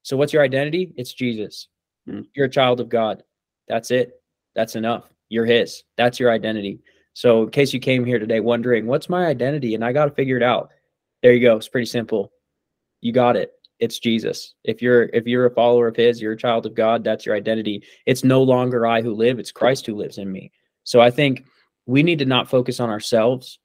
So 0.02 0.16
what's 0.16 0.32
your 0.32 0.42
identity? 0.42 0.92
It's 0.96 1.12
Jesus. 1.12 1.68
Hmm. 2.06 2.22
You're 2.34 2.46
a 2.46 2.50
child 2.50 2.80
of 2.80 2.88
God. 2.88 3.22
That's 3.68 3.90
it. 3.90 4.12
That's 4.54 4.76
enough. 4.76 5.04
You're 5.28 5.46
his. 5.46 5.82
That's 5.96 6.18
your 6.18 6.30
identity. 6.30 6.80
So 7.12 7.42
in 7.44 7.50
case 7.50 7.72
you 7.72 7.80
came 7.80 8.04
here 8.04 8.18
today 8.18 8.40
wondering, 8.40 8.86
what's 8.86 9.08
my 9.08 9.26
identity? 9.26 9.74
And 9.74 9.84
I 9.84 9.92
got 9.92 10.06
to 10.06 10.10
figure 10.12 10.36
it 10.36 10.42
out. 10.42 10.70
There 11.22 11.32
you 11.32 11.40
go. 11.40 11.56
It's 11.56 11.68
pretty 11.68 11.86
simple. 11.86 12.32
You 13.00 13.12
got 13.12 13.36
it. 13.36 13.52
It's 13.78 13.98
Jesus. 13.98 14.54
If 14.64 14.82
you're 14.82 15.04
if 15.12 15.26
you're 15.26 15.46
a 15.46 15.54
follower 15.54 15.88
of 15.88 15.96
his, 15.96 16.20
you're 16.20 16.32
a 16.32 16.36
child 16.36 16.66
of 16.66 16.74
God, 16.74 17.04
that's 17.04 17.24
your 17.24 17.36
identity. 17.36 17.84
It's 18.06 18.24
no 18.24 18.42
longer 18.42 18.86
I 18.86 19.02
who 19.02 19.14
live, 19.14 19.38
it's 19.38 19.52
Christ 19.52 19.86
who 19.86 19.94
lives 19.94 20.18
in 20.18 20.30
me. 20.30 20.50
So 20.84 21.00
I 21.00 21.10
think 21.10 21.46
we 21.86 22.02
need 22.02 22.18
to 22.18 22.24
not 22.24 22.50
focus 22.50 22.80
on 22.80 22.90
ourselves 22.90 23.58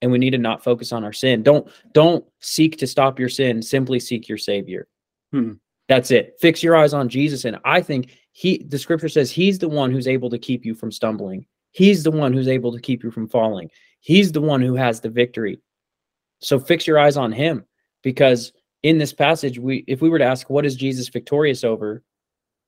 and 0.00 0.10
we 0.10 0.18
need 0.18 0.30
to 0.30 0.38
not 0.38 0.64
focus 0.64 0.92
on 0.92 1.04
our 1.04 1.12
sin. 1.12 1.42
Don't 1.42 1.70
don't 1.92 2.24
seek 2.40 2.78
to 2.78 2.86
stop 2.86 3.18
your 3.18 3.28
sin, 3.28 3.62
simply 3.62 4.00
seek 4.00 4.28
your 4.28 4.38
savior. 4.38 4.88
Hmm. 5.32 5.54
That's 5.86 6.10
it. 6.10 6.36
Fix 6.40 6.62
your 6.62 6.76
eyes 6.76 6.94
on 6.94 7.08
Jesus 7.08 7.44
and 7.44 7.58
I 7.64 7.82
think 7.82 8.16
he 8.32 8.64
the 8.68 8.78
scripture 8.78 9.08
says 9.08 9.30
he's 9.30 9.58
the 9.58 9.68
one 9.68 9.90
who's 9.90 10.08
able 10.08 10.30
to 10.30 10.38
keep 10.38 10.64
you 10.64 10.74
from 10.74 10.92
stumbling. 10.92 11.46
He's 11.72 12.02
the 12.02 12.10
one 12.10 12.32
who's 12.32 12.48
able 12.48 12.72
to 12.72 12.80
keep 12.80 13.04
you 13.04 13.10
from 13.10 13.28
falling. 13.28 13.70
He's 14.00 14.32
the 14.32 14.40
one 14.40 14.62
who 14.62 14.74
has 14.74 15.00
the 15.00 15.10
victory. 15.10 15.60
So 16.40 16.58
fix 16.58 16.86
your 16.86 16.98
eyes 16.98 17.16
on 17.16 17.32
him 17.32 17.64
because 18.02 18.52
in 18.82 18.98
this 18.98 19.12
passage 19.12 19.58
we 19.58 19.84
if 19.86 20.00
we 20.00 20.08
were 20.08 20.18
to 20.18 20.24
ask 20.24 20.48
what 20.50 20.66
is 20.66 20.76
Jesus 20.76 21.08
victorious 21.08 21.64
over? 21.64 22.02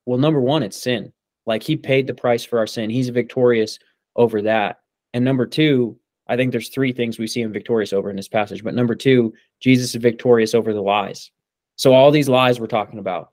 Well, 0.06 0.18
number 0.18 0.40
1 0.40 0.62
it's 0.62 0.76
sin. 0.76 1.12
Like 1.46 1.62
he 1.62 1.76
paid 1.76 2.06
the 2.06 2.14
price 2.14 2.44
for 2.44 2.58
our 2.58 2.66
sin. 2.66 2.90
He's 2.90 3.08
victorious 3.08 3.78
over 4.16 4.42
that. 4.42 4.80
And 5.14 5.24
number 5.24 5.46
2, 5.46 5.98
I 6.28 6.36
think 6.36 6.52
there's 6.52 6.68
three 6.68 6.92
things 6.92 7.18
we 7.18 7.26
see 7.26 7.40
him 7.40 7.52
victorious 7.52 7.92
over 7.92 8.10
in 8.10 8.16
this 8.16 8.28
passage. 8.28 8.62
But 8.62 8.74
number 8.74 8.94
2, 8.94 9.32
Jesus 9.60 9.94
is 9.94 10.00
victorious 10.00 10.54
over 10.54 10.72
the 10.72 10.80
lies. 10.80 11.30
So 11.76 11.92
all 11.92 12.10
these 12.10 12.28
lies 12.28 12.60
we're 12.60 12.66
talking 12.66 12.98
about. 12.98 13.32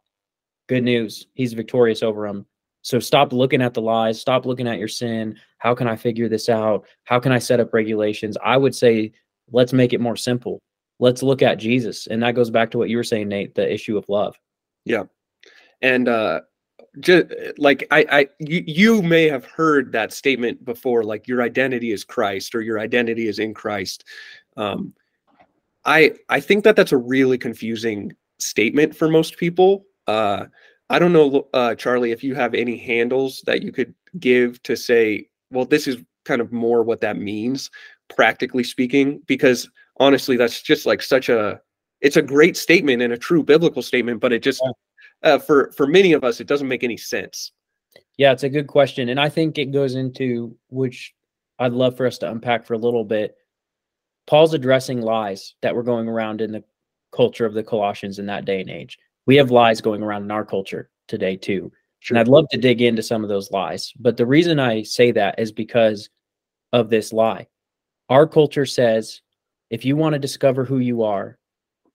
Good 0.68 0.84
news, 0.84 1.28
he's 1.34 1.54
victorious 1.54 2.02
over 2.02 2.28
them. 2.28 2.46
So 2.82 3.00
stop 3.00 3.34
looking 3.34 3.62
at 3.62 3.74
the 3.74 3.82
lies, 3.82 4.20
stop 4.20 4.46
looking 4.46 4.68
at 4.68 4.80
your 4.80 4.88
sin. 4.88 5.38
How 5.58 5.76
can 5.76 5.88
I 5.88 5.96
figure 5.96 6.30
this 6.30 6.48
out? 6.50 6.86
How 7.04 7.20
can 7.20 7.32
I 7.32 7.40
set 7.40 7.60
up 7.60 7.74
regulations? 7.74 8.38
I 8.44 8.58
would 8.58 8.74
say 8.74 9.12
let's 9.52 9.74
make 9.74 9.94
it 9.94 10.02
more 10.02 10.16
simple. 10.16 10.62
Let's 11.00 11.22
look 11.22 11.42
at 11.42 11.60
Jesus. 11.60 12.08
And 12.08 12.24
that 12.24 12.36
goes 12.36 12.50
back 12.50 12.72
to 12.72 12.78
what 12.78 12.90
you 12.90 12.98
were 12.98 13.04
saying, 13.04 13.28
Nate, 13.28 13.56
the 13.56 13.72
issue 13.72 13.98
of 13.98 14.10
love. 14.10 14.36
Yeah. 14.86 15.04
And 15.82 16.08
uh 16.08 16.42
just 17.00 17.28
like 17.58 17.86
I 17.92 18.06
I 18.12 18.28
you, 18.40 19.02
may 19.04 19.28
have 19.28 19.46
heard 19.46 19.92
that 19.92 20.12
statement 20.12 20.66
before 20.66 21.04
like 21.04 21.28
your 21.28 21.42
identity 21.44 21.92
is 21.92 22.04
Christ 22.04 22.56
or 22.56 22.62
your 22.62 22.80
identity 22.80 23.28
is 23.28 23.40
in 23.40 23.54
Christ. 23.54 24.06
Um 24.56 24.94
I 25.86 26.14
I 26.30 26.40
think 26.40 26.64
that 26.64 26.76
that's 26.76 26.92
a 26.92 26.98
really 26.98 27.38
confusing 27.38 28.14
statement 28.40 28.96
for 28.96 29.08
most 29.08 29.38
people. 29.38 29.86
Uh 30.08 30.46
I 30.90 30.98
don't 30.98 31.14
know 31.14 31.48
uh 31.54 31.76
Charlie 31.76 32.12
if 32.12 32.24
you 32.24 32.34
have 32.34 32.56
any 32.56 32.78
handles 32.78 33.44
that 33.46 33.62
you 33.62 33.72
could 33.72 33.94
give 34.20 34.64
to 34.64 34.76
say 34.76 35.28
well 35.52 35.66
this 35.66 35.88
is 35.88 35.98
kind 36.26 36.42
of 36.42 36.52
more 36.52 36.82
what 36.84 37.02
that 37.02 37.18
means 37.18 37.70
practically 38.10 38.64
speaking 38.64 39.22
because 39.28 39.70
honestly 40.00 40.38
that's 40.38 40.62
just 40.62 40.86
like 40.86 41.02
such 41.02 41.30
a 41.30 41.60
it's 42.02 42.18
a 42.18 42.22
great 42.22 42.56
statement 42.56 43.02
and 43.02 43.14
a 43.14 43.18
true 43.18 43.44
biblical 43.44 43.82
statement 43.82 44.20
but 44.20 44.32
it 44.32 44.44
just 44.44 44.62
uh, 45.24 45.38
for 45.38 45.72
for 45.72 45.88
many 45.88 46.14
of 46.14 46.24
us 46.24 46.40
it 46.40 46.48
doesn't 46.48 46.68
make 46.68 46.84
any 46.84 46.98
sense 46.98 47.52
Yeah, 48.18 48.32
it's 48.32 48.44
a 48.44 48.50
good 48.50 48.68
question. 48.68 49.10
And 49.10 49.20
I 49.20 49.30
think 49.30 49.58
it 49.58 49.72
goes 49.72 49.96
into 49.96 50.56
which 50.70 51.14
I'd 51.60 51.74
love 51.74 51.96
for 51.96 52.06
us 52.06 52.18
to 52.20 52.32
unpack 52.32 52.66
for 52.66 52.74
a 52.74 52.80
little 52.80 53.04
bit. 53.04 53.36
Paul's 54.26 54.54
addressing 54.54 55.02
lies 55.02 55.56
that 55.62 55.76
were 55.76 55.84
going 55.84 56.08
around 56.08 56.42
in 56.42 56.52
the 56.52 56.64
culture 57.12 57.46
of 57.46 57.54
the 57.54 57.64
Colossians 57.64 58.20
in 58.20 58.26
that 58.26 58.46
day 58.46 58.62
and 58.62 58.70
age. 58.70 58.98
We 59.26 59.36
have 59.38 59.52
lies 59.52 59.82
going 59.82 60.04
around 60.04 60.24
in 60.24 60.32
our 60.32 60.46
culture 60.46 60.90
today 61.08 61.36
too. 61.36 61.72
And 62.10 62.20
I'd 62.20 62.28
love 62.28 62.48
to 62.52 62.58
dig 62.58 62.82
into 62.82 63.02
some 63.02 63.24
of 63.24 63.30
those 63.30 63.52
lies. 63.52 63.94
But 64.00 64.18
the 64.18 64.26
reason 64.26 64.60
I 64.60 64.84
say 64.84 65.12
that 65.12 65.40
is 65.40 65.52
because 65.52 66.10
of 66.74 66.90
this 66.90 67.12
lie. 67.12 67.48
Our 68.10 68.28
culture 68.28 68.66
says 68.66 69.22
if 69.70 69.86
you 69.86 69.96
want 69.96 70.14
to 70.14 70.20
discover 70.20 70.64
who 70.66 70.80
you 70.80 71.04
are 71.04 71.38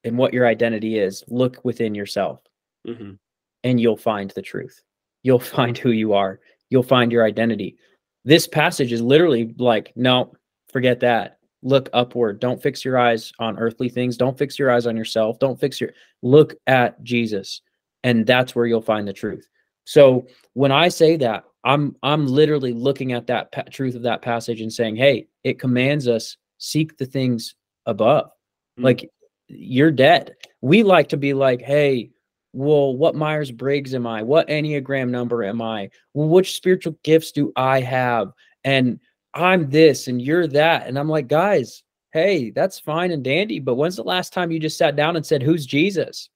and 0.05 0.19
what 0.19 0.33
your 0.35 0.47
identity 0.47 0.99
is, 0.99 1.25
look 1.29 1.65
within 1.65 1.95
yourself 1.95 2.41
Mhm. 2.87 3.19
and 3.65 3.81
you'll 3.81 3.97
find 3.97 4.31
the 4.31 4.43
truth. 4.43 4.83
You'll 5.23 5.39
find 5.59 5.77
who 5.79 5.91
you 5.91 6.13
are. 6.13 6.41
You'll 6.71 6.83
find 6.83 7.13
your 7.13 7.25
identity. 7.25 7.77
This 8.25 8.47
passage 8.47 8.93
is 8.93 9.01
literally 9.03 9.55
like, 9.59 9.93
no, 9.97 10.33
forget 10.73 11.01
that. 11.01 11.39
Look 11.63 11.89
upward. 11.93 12.41
Don't 12.41 12.61
fix 12.63 12.85
your 12.85 12.99
eyes 12.99 13.33
on 13.39 13.59
earthly 13.59 13.89
things. 13.89 14.17
Don't 14.17 14.37
fix 14.37 14.59
your 14.59 14.71
eyes 14.71 14.87
on 14.87 14.97
yourself. 14.97 15.39
Don't 15.39 15.61
fix 15.61 15.81
your 15.81 15.91
look 16.23 16.55
at 16.67 17.03
Jesus. 17.05 17.61
And 18.05 18.27
that's 18.27 18.55
where 18.57 18.67
you'll 18.67 18.83
find 18.83 19.07
the 19.07 19.13
truth. 19.13 19.47
So 19.85 20.27
when 20.55 20.73
I 20.73 20.89
say 20.89 21.17
that, 21.19 21.45
I'm 21.65 21.95
I'm 22.03 22.27
literally 22.27 22.73
looking 22.73 23.13
at 23.13 23.29
that 23.29 23.53
pa- 23.53 23.63
truth 23.71 23.95
of 23.95 24.03
that 24.03 24.23
passage 24.23 24.61
and 24.61 24.73
saying, 24.73 24.97
"Hey, 24.97 25.29
it 25.45 25.61
commands 25.61 26.09
us 26.09 26.37
seek 26.59 26.97
the 26.97 27.07
things 27.07 27.55
above." 27.87 28.31
Mm. 28.79 28.85
Like 28.85 29.11
you're 29.49 29.91
dead. 29.91 30.35
We 30.61 30.83
like 30.83 31.09
to 31.11 31.17
be 31.17 31.35
like, 31.35 31.63
"Hey, 31.63 32.11
well, 32.53 32.97
what 32.97 33.15
Myers 33.15 33.51
Briggs 33.51 33.95
am 33.95 34.07
I? 34.07 34.23
What 34.23 34.49
Enneagram 34.49 35.11
number 35.11 35.45
am 35.45 35.63
I? 35.63 35.91
Well, 36.15 36.29
which 36.29 36.57
spiritual 36.57 36.97
gifts 37.03 37.33
do 37.33 37.53
I 37.57 37.81
have? 37.81 38.33
And 38.65 39.01
I'm 39.35 39.71
this 39.71 40.09
and 40.09 40.21
you're 40.21 40.47
that." 40.49 40.87
And 40.87 40.99
I'm 40.99 41.09
like, 41.09 41.29
"Guys, 41.29 41.83
hey, 42.13 42.51
that's 42.51 42.79
fine 42.79 43.11
and 43.11 43.25
dandy, 43.25 43.59
but 43.59 43.77
when's 43.77 43.97
the 43.97 44.05
last 44.05 44.33
time 44.33 44.51
you 44.51 44.59
just 44.59 44.79
sat 44.79 44.97
down 44.97 45.17
and 45.17 45.25
said, 45.25 45.43
"Who's 45.43 45.67
Jesus?" 45.67 46.29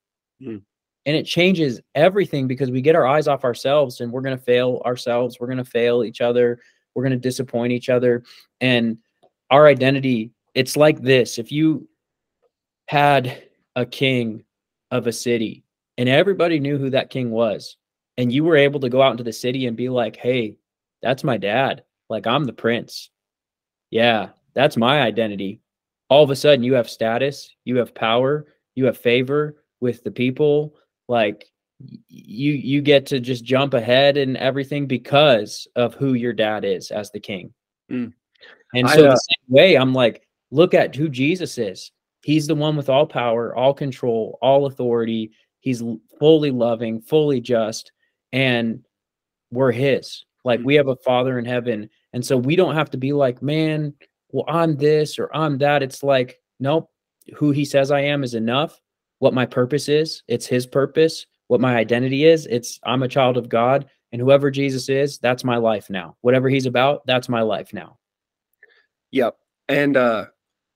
Mm. 0.42 0.62
And 1.06 1.16
it 1.16 1.24
changes 1.24 1.80
everything 1.94 2.48
because 2.48 2.70
we 2.70 2.80
get 2.80 2.96
our 2.96 3.06
eyes 3.06 3.28
off 3.28 3.44
ourselves 3.44 4.00
and 4.00 4.10
we're 4.10 4.22
going 4.22 4.36
to 4.36 4.42
fail 4.42 4.82
ourselves. 4.84 5.38
We're 5.38 5.46
going 5.46 5.58
to 5.58 5.64
fail 5.64 6.02
each 6.02 6.20
other. 6.20 6.58
We're 6.94 7.04
going 7.04 7.12
to 7.12 7.16
disappoint 7.16 7.72
each 7.72 7.88
other. 7.88 8.24
And 8.60 8.98
our 9.50 9.66
identity, 9.68 10.32
it's 10.56 10.76
like 10.76 11.02
this. 11.02 11.38
If 11.38 11.52
you 11.52 11.86
had 12.88 13.44
a 13.76 13.84
king 13.84 14.42
of 14.90 15.06
a 15.06 15.12
city 15.12 15.64
and 15.98 16.08
everybody 16.08 16.58
knew 16.58 16.78
who 16.78 16.90
that 16.90 17.10
king 17.10 17.30
was, 17.30 17.76
and 18.16 18.32
you 18.32 18.42
were 18.42 18.56
able 18.56 18.80
to 18.80 18.88
go 18.88 19.02
out 19.02 19.10
into 19.10 19.22
the 19.22 19.32
city 19.32 19.66
and 19.66 19.76
be 19.76 19.90
like, 19.90 20.16
hey, 20.16 20.56
that's 21.02 21.22
my 21.22 21.36
dad. 21.36 21.84
Like, 22.08 22.26
I'm 22.26 22.44
the 22.44 22.52
prince. 22.54 23.10
Yeah, 23.90 24.30
that's 24.54 24.78
my 24.78 25.02
identity. 25.02 25.60
All 26.08 26.24
of 26.24 26.30
a 26.30 26.36
sudden, 26.36 26.64
you 26.64 26.74
have 26.74 26.88
status, 26.88 27.54
you 27.64 27.76
have 27.76 27.94
power, 27.94 28.46
you 28.74 28.86
have 28.86 28.96
favor 28.96 29.62
with 29.80 30.02
the 30.02 30.10
people. 30.10 30.74
Like, 31.08 31.44
you 32.08 32.52
you 32.52 32.80
get 32.80 33.04
to 33.06 33.20
just 33.20 33.44
jump 33.44 33.74
ahead 33.74 34.16
and 34.16 34.38
everything 34.38 34.86
because 34.86 35.68
of 35.76 35.94
who 35.94 36.14
your 36.14 36.32
dad 36.32 36.64
is 36.64 36.90
as 36.90 37.10
the 37.10 37.20
king. 37.20 37.52
Mm. 37.92 38.14
And 38.72 38.86
I, 38.86 38.96
so 38.96 39.08
uh, 39.08 39.10
the 39.10 39.16
same 39.16 39.54
way, 39.54 39.76
I'm 39.76 39.92
like, 39.92 40.25
look 40.56 40.72
at 40.72 40.96
who 40.96 41.08
Jesus 41.10 41.58
is. 41.58 41.92
He's 42.22 42.46
the 42.46 42.54
one 42.54 42.76
with 42.76 42.88
all 42.88 43.06
power, 43.06 43.54
all 43.54 43.74
control, 43.74 44.38
all 44.40 44.64
authority. 44.66 45.32
He's 45.60 45.82
fully 46.18 46.50
loving, 46.50 47.02
fully 47.02 47.40
just, 47.40 47.92
and 48.32 48.82
we're 49.50 49.70
his. 49.70 50.24
Like 50.44 50.60
we 50.64 50.74
have 50.76 50.88
a 50.88 50.96
father 50.96 51.38
in 51.38 51.44
heaven. 51.44 51.90
And 52.14 52.24
so 52.24 52.38
we 52.38 52.56
don't 52.56 52.74
have 52.74 52.90
to 52.92 52.96
be 52.96 53.12
like, 53.12 53.42
man, 53.42 53.92
well, 54.30 54.46
I'm 54.48 54.76
this 54.76 55.18
or 55.18 55.28
I'm 55.34 55.58
that. 55.58 55.82
It's 55.82 56.02
like, 56.02 56.40
nope, 56.58 56.90
who 57.34 57.50
he 57.50 57.64
says 57.64 57.90
I 57.90 58.00
am 58.00 58.24
is 58.24 58.34
enough. 58.34 58.80
What 59.18 59.34
my 59.34 59.44
purpose 59.44 59.88
is, 59.88 60.22
it's 60.26 60.46
his 60.46 60.66
purpose. 60.66 61.26
What 61.48 61.60
my 61.60 61.76
identity 61.76 62.24
is, 62.24 62.46
it's 62.46 62.80
I'm 62.84 63.02
a 63.02 63.08
child 63.08 63.36
of 63.36 63.48
God. 63.48 63.86
And 64.12 64.20
whoever 64.22 64.50
Jesus 64.50 64.88
is, 64.88 65.18
that's 65.18 65.44
my 65.44 65.58
life 65.58 65.90
now. 65.90 66.16
Whatever 66.22 66.48
he's 66.48 66.66
about, 66.66 67.06
that's 67.06 67.28
my 67.28 67.42
life 67.42 67.74
now. 67.74 67.98
Yep. 69.10 69.36
And 69.68 69.96
uh 69.96 70.26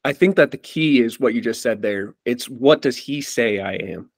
I 0.05 0.13
think 0.13 0.37
that 0.37 0.51
the 0.51 0.59
key 0.59 1.01
is 1.01 1.21
what 1.21 1.35
you 1.35 1.41
just 1.41 1.63
said 1.63 1.83
there. 1.83 2.15
It's 2.25 2.49
what 2.49 2.83
does 2.83 2.97
he 2.97 3.21
say 3.21 3.61
I 3.61 3.75
am? 3.75 4.11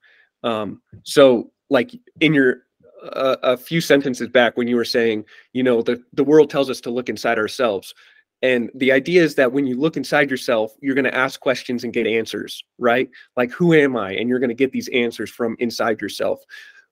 Um 0.43 0.81
so 1.03 1.51
like 1.71 1.93
in 2.21 2.35
your 2.35 2.63
uh, 3.03 3.37
a 3.43 3.57
few 3.57 3.81
sentences 3.81 4.29
back 4.29 4.57
when 4.57 4.69
you 4.69 4.77
were 4.77 4.85
saying, 4.85 5.25
you 5.53 5.63
know, 5.63 5.83
the 5.83 6.03
the 6.13 6.25
world 6.25 6.51
tells 6.51 6.71
us 6.71 6.81
to 6.83 6.91
look 6.91 7.09
inside 7.09 7.39
ourselves. 7.39 7.95
And 8.43 8.71
the 8.75 8.91
idea 8.93 9.23
is 9.23 9.37
that 9.37 9.53
when 9.53 9.67
you 9.67 9.77
look 9.79 9.97
inside 9.97 10.29
yourself, 10.31 10.75
you're 10.81 10.97
going 10.97 11.05
to 11.05 11.15
ask 11.15 11.39
questions 11.41 11.85
and 11.85 11.93
get 11.93 12.09
answers, 12.09 12.65
right? 12.79 13.09
Like 13.37 13.53
who 13.53 13.73
am 13.73 13.97
I? 13.97 14.13
And 14.13 14.29
you're 14.29 14.41
going 14.41 14.49
to 14.49 14.55
get 14.55 14.73
these 14.73 14.89
answers 14.89 15.31
from 15.31 15.57
inside 15.59 16.01
yourself. 16.01 16.41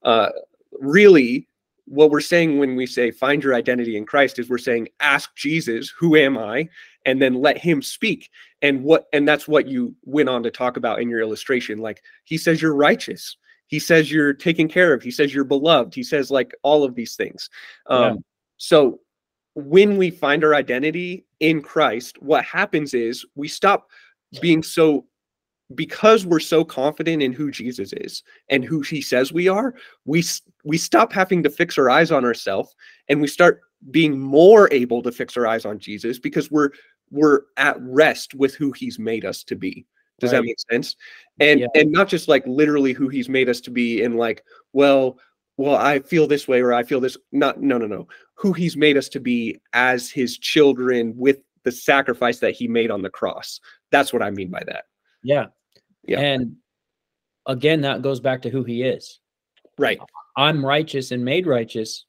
Uh 0.02 0.30
really 0.78 1.48
what 1.90 2.10
we're 2.10 2.20
saying 2.20 2.58
when 2.58 2.76
we 2.76 2.86
say 2.86 3.10
find 3.10 3.42
your 3.42 3.54
identity 3.54 3.96
in 3.96 4.06
Christ 4.06 4.38
is 4.38 4.48
we're 4.48 4.58
saying 4.58 4.88
ask 5.00 5.34
Jesus, 5.36 5.90
who 5.90 6.16
am 6.16 6.38
I? 6.38 6.68
and 7.06 7.20
then 7.20 7.34
let 7.34 7.58
him 7.58 7.82
speak. 7.82 8.30
And 8.62 8.82
what 8.84 9.06
and 9.12 9.26
that's 9.26 9.48
what 9.48 9.66
you 9.66 9.94
went 10.04 10.28
on 10.28 10.42
to 10.42 10.50
talk 10.50 10.76
about 10.76 11.00
in 11.00 11.08
your 11.08 11.20
illustration. 11.20 11.78
Like 11.78 12.02
he 12.24 12.36
says 12.36 12.60
you're 12.60 12.74
righteous. 12.74 13.36
He 13.68 13.78
says 13.78 14.10
you're 14.10 14.34
taken 14.34 14.68
care 14.68 14.92
of. 14.92 15.02
He 15.02 15.10
says 15.10 15.32
you're 15.32 15.44
beloved. 15.44 15.94
He 15.94 16.02
says 16.02 16.30
like 16.30 16.52
all 16.62 16.84
of 16.84 16.94
these 16.94 17.16
things. 17.16 17.48
Um 17.86 18.00
Yeah. 18.00 18.14
so 18.58 19.00
when 19.54 19.96
we 19.96 20.10
find 20.10 20.44
our 20.44 20.54
identity 20.54 21.26
in 21.40 21.60
christ 21.60 22.22
what 22.22 22.44
happens 22.44 22.94
is 22.94 23.26
we 23.34 23.48
stop 23.48 23.88
being 24.40 24.62
so 24.62 25.04
because 25.74 26.26
we're 26.26 26.40
so 26.40 26.64
confident 26.64 27.22
in 27.22 27.32
who 27.32 27.50
jesus 27.50 27.92
is 27.92 28.22
and 28.48 28.64
who 28.64 28.80
he 28.80 29.00
says 29.00 29.32
we 29.32 29.48
are 29.48 29.74
we 30.04 30.24
we 30.64 30.76
stop 30.76 31.12
having 31.12 31.42
to 31.42 31.50
fix 31.50 31.78
our 31.78 31.88
eyes 31.88 32.10
on 32.10 32.24
ourselves 32.24 32.74
and 33.08 33.20
we 33.20 33.28
start 33.28 33.60
being 33.90 34.18
more 34.18 34.68
able 34.72 35.02
to 35.02 35.12
fix 35.12 35.36
our 35.36 35.46
eyes 35.46 35.64
on 35.64 35.78
jesus 35.78 36.18
because 36.18 36.50
we're 36.50 36.70
we're 37.10 37.42
at 37.56 37.76
rest 37.80 38.34
with 38.34 38.54
who 38.54 38.72
he's 38.72 38.98
made 38.98 39.24
us 39.24 39.42
to 39.44 39.56
be. 39.56 39.86
Does 40.20 40.32
that 40.32 40.44
make 40.44 40.58
sense? 40.70 40.96
And 41.40 41.60
Yeah. 41.60 41.66
and 41.74 41.90
not 41.90 42.08
just 42.08 42.28
like 42.28 42.46
literally 42.46 42.92
who 42.92 43.08
he's 43.08 43.28
made 43.28 43.48
us 43.48 43.60
to 43.62 43.70
be 43.70 44.02
and 44.02 44.16
like 44.18 44.44
well 44.74 45.18
well 45.56 45.76
i 45.76 45.98
feel 46.00 46.26
this 46.26 46.46
way 46.46 46.60
or 46.60 46.74
i 46.74 46.82
feel 46.82 47.00
this 47.00 47.16
not 47.32 47.62
no 47.62 47.78
no 47.78 47.86
no. 47.86 48.06
Who 48.34 48.52
he's 48.52 48.76
made 48.76 48.98
us 48.98 49.08
to 49.10 49.20
be 49.20 49.60
as 49.72 50.10
his 50.10 50.36
children 50.36 51.14
with 51.16 51.38
the 51.64 51.72
sacrifice 51.72 52.38
that 52.40 52.52
he 52.54 52.68
made 52.68 52.90
on 52.90 53.00
the 53.02 53.10
cross. 53.10 53.60
That's 53.90 54.12
what 54.12 54.22
i 54.22 54.30
mean 54.30 54.50
by 54.50 54.62
that. 54.66 54.84
Yeah. 55.22 55.46
Yeah. 56.04 56.20
And 56.20 56.56
again, 57.46 57.80
that 57.82 58.02
goes 58.02 58.20
back 58.20 58.42
to 58.42 58.50
who 58.50 58.64
he 58.64 58.82
is. 58.82 59.20
right 59.78 60.00
I'm 60.36 60.64
righteous 60.64 61.10
and 61.10 61.24
made 61.24 61.46
righteous 61.46 62.06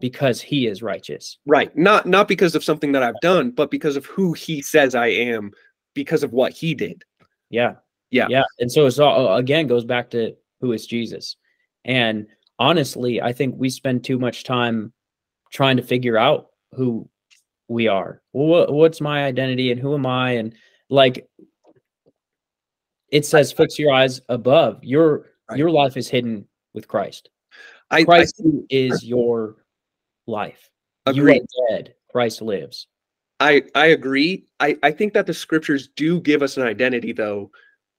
because 0.00 0.40
he 0.40 0.66
is 0.66 0.82
righteous. 0.82 1.38
right 1.46 1.74
not 1.76 2.06
not 2.06 2.26
because 2.28 2.54
of 2.54 2.64
something 2.64 2.92
that 2.92 3.02
i've 3.02 3.20
done 3.20 3.50
but 3.50 3.70
because 3.70 3.96
of 3.96 4.06
who 4.06 4.32
he 4.32 4.62
says 4.62 4.94
i 4.94 5.06
am 5.08 5.50
because 5.94 6.22
of 6.22 6.32
what 6.32 6.52
he 6.52 6.74
did 6.74 7.02
Yeah. 7.50 7.74
Yeah. 8.10 8.26
Yeah. 8.30 8.44
And 8.58 8.70
so 8.72 8.86
it's 8.86 8.98
all 8.98 9.36
again 9.36 9.66
goes 9.66 9.84
back 9.84 10.10
to 10.10 10.34
who 10.60 10.72
is 10.72 10.86
Jesus. 10.86 11.36
And 11.84 12.26
honestly, 12.58 13.22
I 13.22 13.32
think 13.32 13.54
we 13.56 13.70
spend 13.70 14.02
too 14.04 14.18
much 14.18 14.42
time 14.44 14.92
trying 15.52 15.76
to 15.76 15.82
figure 15.82 16.18
out 16.18 16.48
who 16.72 17.08
we 17.68 17.88
are. 17.88 18.20
What, 18.32 18.72
what's 18.72 19.00
my 19.00 19.24
identity 19.24 19.70
and 19.72 19.80
who 19.80 19.94
am 19.94 20.06
I? 20.06 20.32
And 20.32 20.54
like 20.90 21.28
it 23.10 23.26
says, 23.26 23.52
fix 23.52 23.78
your 23.78 23.92
eyes 23.92 24.20
above. 24.28 24.82
Your 24.84 25.26
Right. 25.50 25.58
your 25.58 25.70
life 25.70 25.96
is 25.96 26.08
hidden 26.08 26.46
with 26.74 26.86
Christ. 26.86 27.28
i, 27.90 27.98
I 27.98 28.04
Christ 28.04 28.40
is 28.70 29.02
your 29.04 29.56
life. 30.28 30.70
You 31.12 31.28
are 31.28 31.38
dead. 31.70 31.94
Christ 32.08 32.40
lives. 32.40 32.86
I 33.40 33.62
I 33.74 33.86
agree. 33.86 34.46
I 34.60 34.76
I 34.84 34.92
think 34.92 35.12
that 35.14 35.26
the 35.26 35.34
scriptures 35.34 35.88
do 35.96 36.20
give 36.20 36.42
us 36.42 36.56
an 36.56 36.62
identity 36.62 37.12
though. 37.12 37.50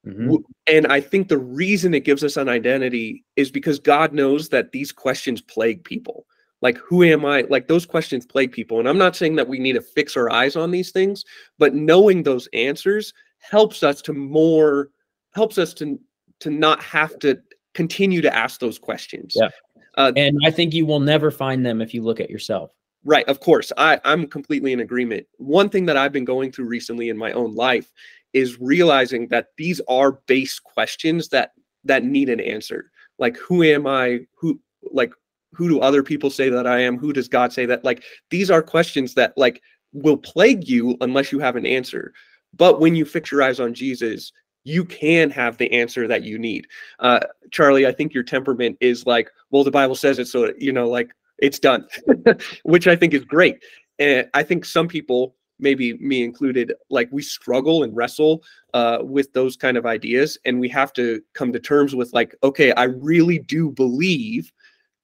Mhm. 0.07 0.43
And 0.67 0.87
I 0.87 1.01
think 1.01 1.27
the 1.27 1.37
reason 1.37 1.93
it 1.93 2.05
gives 2.05 2.23
us 2.23 2.37
an 2.37 2.47
identity 2.47 3.25
is 3.35 3.51
because 3.51 3.79
God 3.79 4.13
knows 4.13 4.47
that 4.49 4.71
these 4.71 4.91
questions 4.93 5.41
plague 5.41 5.83
people. 5.83 6.25
Like, 6.61 6.77
who 6.77 7.03
am 7.03 7.25
I? 7.25 7.41
Like, 7.49 7.67
those 7.67 7.85
questions 7.85 8.25
plague 8.25 8.51
people. 8.51 8.79
And 8.79 8.87
I'm 8.87 8.97
not 8.97 9.15
saying 9.15 9.35
that 9.35 9.47
we 9.47 9.59
need 9.59 9.73
to 9.73 9.81
fix 9.81 10.15
our 10.15 10.31
eyes 10.31 10.55
on 10.55 10.71
these 10.71 10.91
things, 10.91 11.25
but 11.57 11.73
knowing 11.75 12.23
those 12.23 12.47
answers 12.53 13.13
helps 13.39 13.83
us 13.83 14.01
to 14.03 14.13
more, 14.13 14.89
helps 15.33 15.57
us 15.57 15.73
to 15.75 15.99
to 16.39 16.49
not 16.49 16.81
have 16.81 17.17
to 17.19 17.39
continue 17.73 18.21
to 18.21 18.35
ask 18.35 18.59
those 18.59 18.79
questions. 18.79 19.33
Yeah. 19.35 19.49
Uh, 19.95 20.11
And 20.15 20.37
I 20.45 20.51
think 20.51 20.73
you 20.73 20.85
will 20.85 20.99
never 20.99 21.31
find 21.31 21.65
them 21.65 21.81
if 21.81 21.93
you 21.93 22.01
look 22.01 22.19
at 22.19 22.29
yourself. 22.29 22.71
Right, 23.03 23.27
of 23.27 23.39
course. 23.39 23.71
I, 23.77 23.99
I'm 24.03 24.27
completely 24.27 24.73
in 24.73 24.79
agreement. 24.79 25.25
One 25.37 25.69
thing 25.69 25.85
that 25.87 25.97
I've 25.97 26.11
been 26.11 26.25
going 26.25 26.51
through 26.51 26.65
recently 26.65 27.09
in 27.09 27.17
my 27.17 27.31
own 27.31 27.55
life 27.55 27.91
is 28.33 28.59
realizing 28.59 29.27
that 29.27 29.47
these 29.57 29.81
are 29.87 30.19
base 30.27 30.59
questions 30.59 31.29
that 31.29 31.51
that 31.83 32.03
need 32.03 32.29
an 32.29 32.39
answer. 32.39 32.91
Like 33.19 33.37
who 33.37 33.63
am 33.63 33.87
I? 33.87 34.21
Who 34.35 34.59
like 34.91 35.13
who 35.53 35.67
do 35.67 35.79
other 35.79 36.03
people 36.03 36.29
say 36.29 36.49
that 36.49 36.67
I 36.67 36.79
am? 36.79 36.97
Who 36.97 37.11
does 37.11 37.27
God 37.27 37.51
say 37.51 37.65
that? 37.65 37.83
Like 37.83 38.03
these 38.29 38.49
are 38.49 38.61
questions 38.61 39.15
that 39.15 39.33
like 39.35 39.61
will 39.93 40.17
plague 40.17 40.67
you 40.67 40.95
unless 41.01 41.31
you 41.31 41.39
have 41.39 41.55
an 41.55 41.65
answer. 41.65 42.13
But 42.53 42.79
when 42.79 42.95
you 42.95 43.05
fix 43.05 43.31
your 43.31 43.41
eyes 43.41 43.59
on 43.59 43.73
Jesus, 43.73 44.31
you 44.63 44.85
can 44.85 45.29
have 45.31 45.57
the 45.57 45.71
answer 45.71 46.07
that 46.07 46.23
you 46.23 46.37
need. 46.37 46.67
Uh, 46.99 47.19
Charlie, 47.51 47.87
I 47.87 47.91
think 47.91 48.13
your 48.13 48.23
temperament 48.23 48.77
is 48.79 49.05
like, 49.05 49.29
well, 49.49 49.63
the 49.63 49.71
Bible 49.71 49.95
says 49.95 50.19
it, 50.19 50.27
so 50.27 50.53
you 50.57 50.71
know, 50.71 50.87
like 50.89 51.11
it's 51.39 51.59
done, 51.59 51.87
which 52.63 52.87
I 52.87 52.95
think 52.95 53.13
is 53.13 53.23
great. 53.25 53.57
And 53.99 54.29
I 54.33 54.43
think 54.43 54.65
some 54.65 54.87
people, 54.87 55.35
maybe 55.59 55.93
me 55.97 56.23
included, 56.23 56.73
like 56.89 57.09
we 57.11 57.21
struggle 57.21 57.83
and 57.83 57.95
wrestle 57.95 58.43
uh, 58.73 58.99
with 59.01 59.33
those 59.33 59.55
kind 59.57 59.77
of 59.77 59.85
ideas, 59.85 60.37
and 60.45 60.59
we 60.59 60.69
have 60.69 60.93
to 60.93 61.21
come 61.33 61.51
to 61.53 61.59
terms 61.59 61.95
with 61.95 62.13
like, 62.13 62.35
okay, 62.43 62.71
I 62.73 62.83
really 62.83 63.39
do 63.39 63.69
believe 63.71 64.51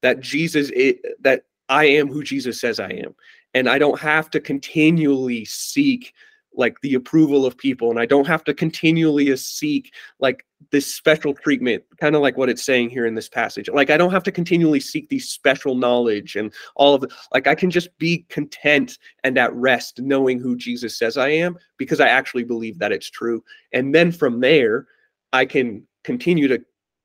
that 0.02 0.20
Jesus, 0.20 0.72
i- 0.78 0.98
that 1.22 1.43
I 1.70 1.86
am 1.86 2.08
who 2.08 2.24
Jesus 2.24 2.62
says 2.62 2.80
I 2.80 2.89
am, 2.91 3.15
and 3.54 3.67
I 3.67 3.78
don't 3.80 4.00
have 4.00 4.30
to 4.32 4.39
continually 4.39 5.46
seek 5.46 6.13
like 6.58 6.82
the 6.82 6.96
approval 6.96 7.46
of 7.46 7.58
people 7.58 7.89
and 7.89 8.00
i 8.00 8.06
don't 8.06 8.28
have 8.28 8.43
to 8.43 8.54
continually 8.54 9.36
seek 9.38 9.93
like 10.20 10.46
this 10.72 10.93
special 10.93 11.34
treatment 11.34 11.84
kind 12.00 12.15
of 12.15 12.22
like 12.22 12.38
what 12.38 12.50
it's 12.50 12.63
saying 12.63 12.89
here 12.89 13.06
in 13.06 13.15
this 13.15 13.30
passage. 13.30 13.70
Like 13.72 13.89
i 13.89 13.98
don't 13.98 14.12
have 14.12 14.24
to 14.24 14.32
continually 14.32 14.80
seek 14.80 15.10
these 15.10 15.30
special 15.30 15.76
knowledge 15.76 16.36
and 16.36 16.52
all 16.76 16.96
of 16.96 17.04
it 17.04 17.12
like 17.34 17.48
i 17.48 17.56
can 17.56 17.70
just 17.70 17.96
be 17.98 18.26
content 18.30 18.98
and 19.24 19.38
at 19.38 19.54
rest 19.54 20.00
knowing 20.00 20.39
who 20.39 20.56
jesus 20.56 20.98
says 20.98 21.17
i 21.17 21.30
am 21.30 21.58
because 21.78 22.00
i 22.00 22.08
actually 22.08 22.43
believe 22.43 22.80
that 22.80 22.91
it's 22.91 23.10
true. 23.10 23.43
And 23.72 23.93
then 23.93 24.12
from 24.12 24.39
there 24.39 24.88
i 25.34 25.46
can 25.46 25.84
continue 26.04 26.48
to 26.48 26.60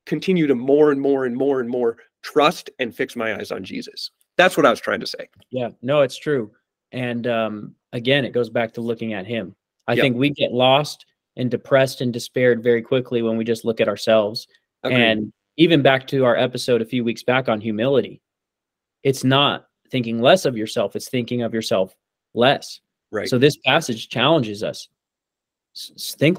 continue 0.06 0.46
to 0.46 0.54
more 0.54 0.90
and 0.90 1.00
more 1.00 1.26
and 1.26 1.36
more 1.36 1.60
and 1.60 1.68
more 1.68 1.98
trust 2.22 2.70
and 2.78 2.94
fix 2.94 3.16
my 3.16 3.36
eyes 3.36 3.52
on 3.52 3.64
jesus. 3.64 4.10
That's 4.36 4.56
what 4.56 4.66
i 4.66 4.70
was 4.70 4.80
trying 4.80 5.00
to 5.00 5.06
say. 5.06 5.28
Yeah, 5.50 5.70
no, 5.82 6.00
it's 6.00 6.16
true. 6.16 6.50
And 6.92 7.26
um, 7.26 7.74
again, 7.92 8.24
it 8.24 8.33
goes 8.33 8.50
back 8.50 8.72
to 8.74 8.81
looking 8.81 9.12
at 9.12 9.26
him. 9.26 9.55
I 9.87 9.94
Yep. 9.94 10.02
think 10.02 10.16
we 10.16 10.31
get 10.31 10.52
lost 10.52 11.07
and 11.37 11.50
depressed 11.50 12.00
and 12.00 12.12
despaired 12.12 12.62
very 12.62 12.83
quickly 12.83 13.22
when 13.22 13.37
we 13.37 13.44
just 13.44 13.64
look 13.64 13.81
at 13.81 13.88
ourselves. 13.88 14.46
Agreed. 14.83 15.00
And 15.00 15.33
even 15.57 15.83
back 15.83 16.07
to 16.09 16.24
our 16.24 16.37
episode 16.37 16.83
a 16.83 16.87
few 16.87 17.05
weeks 17.05 17.22
back 17.22 17.48
on 17.48 17.61
humility, 17.61 18.20
it's 19.02 19.24
not 19.24 19.66
thinking 19.90 20.20
less 20.20 20.44
of 20.44 20.57
yourself, 20.57 20.96
it's 20.96 21.09
thinking 21.09 21.42
of 21.42 21.52
yourself 21.55 21.94
less. 22.35 22.81
right 23.11 23.28
So 23.28 23.38
this 23.38 23.57
passage 23.59 24.09
challenges 24.09 24.62
us. 24.62 24.88
Think 25.98 26.38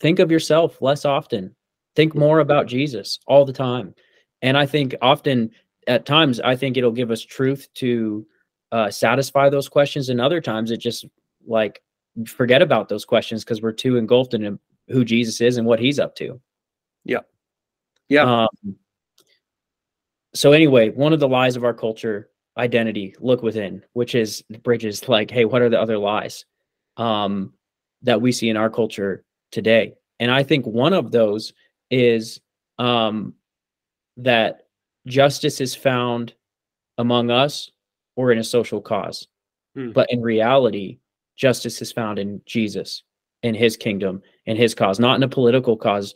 think 0.00 0.18
of 0.18 0.30
yourself 0.30 0.80
less 0.80 1.04
often. 1.04 1.54
Think 1.96 2.14
more 2.14 2.40
about 2.40 2.66
Jesus 2.66 3.18
all 3.26 3.44
the 3.44 3.52
time. 3.52 3.94
And 4.40 4.56
I 4.56 4.66
think 4.66 4.94
often 5.02 5.50
at 5.86 6.06
times 6.06 6.40
I 6.40 6.56
think 6.56 6.76
it'll 6.76 6.90
give 6.92 7.10
us 7.10 7.22
truth 7.22 7.68
to 7.74 8.26
uh, 8.72 8.90
satisfy 8.90 9.50
those 9.50 9.68
questions 9.68 10.08
and 10.08 10.20
other 10.20 10.40
times 10.40 10.70
it 10.70 10.78
just 10.78 11.04
like 11.46 11.82
forget 12.26 12.62
about 12.62 12.88
those 12.88 13.04
questions 13.04 13.44
because 13.44 13.60
we're 13.60 13.70
too 13.70 13.96
engulfed 13.96 14.34
in 14.34 14.58
who 14.88 15.04
Jesus 15.04 15.40
is 15.40 15.58
and 15.58 15.66
what 15.66 15.78
he's 15.78 15.98
up 15.98 16.16
to. 16.16 16.40
Yeah. 17.04 17.20
Yeah. 18.08 18.44
Um, 18.44 18.76
so 20.34 20.52
anyway, 20.52 20.90
one 20.90 21.12
of 21.12 21.20
the 21.20 21.28
lies 21.28 21.56
of 21.56 21.64
our 21.64 21.74
culture, 21.74 22.30
identity, 22.56 23.14
look 23.20 23.42
within, 23.42 23.82
which 23.92 24.14
is 24.14 24.42
bridges 24.62 25.08
like, 25.08 25.30
hey, 25.30 25.44
what 25.44 25.62
are 25.62 25.68
the 25.68 25.80
other 25.80 25.98
lies 25.98 26.46
um, 26.96 27.52
that 28.02 28.20
we 28.20 28.32
see 28.32 28.48
in 28.48 28.56
our 28.56 28.70
culture 28.70 29.24
today? 29.50 29.94
And 30.18 30.30
I 30.30 30.42
think 30.42 30.66
one 30.66 30.94
of 30.94 31.10
those 31.10 31.52
is 31.90 32.40
um, 32.78 33.34
that 34.16 34.62
justice 35.06 35.60
is 35.60 35.74
found 35.74 36.34
among 36.96 37.30
us 37.30 37.70
or 38.16 38.32
in 38.32 38.38
a 38.38 38.44
social 38.44 38.80
cause. 38.80 39.26
Hmm. 39.74 39.92
But 39.92 40.10
in 40.10 40.20
reality, 40.20 40.98
justice 41.36 41.80
is 41.80 41.92
found 41.92 42.18
in 42.18 42.40
Jesus, 42.46 43.02
in 43.42 43.54
his 43.54 43.76
kingdom, 43.76 44.22
in 44.46 44.56
his 44.56 44.74
cause, 44.74 44.98
not 44.98 45.16
in 45.16 45.22
a 45.22 45.28
political 45.28 45.76
cause, 45.76 46.14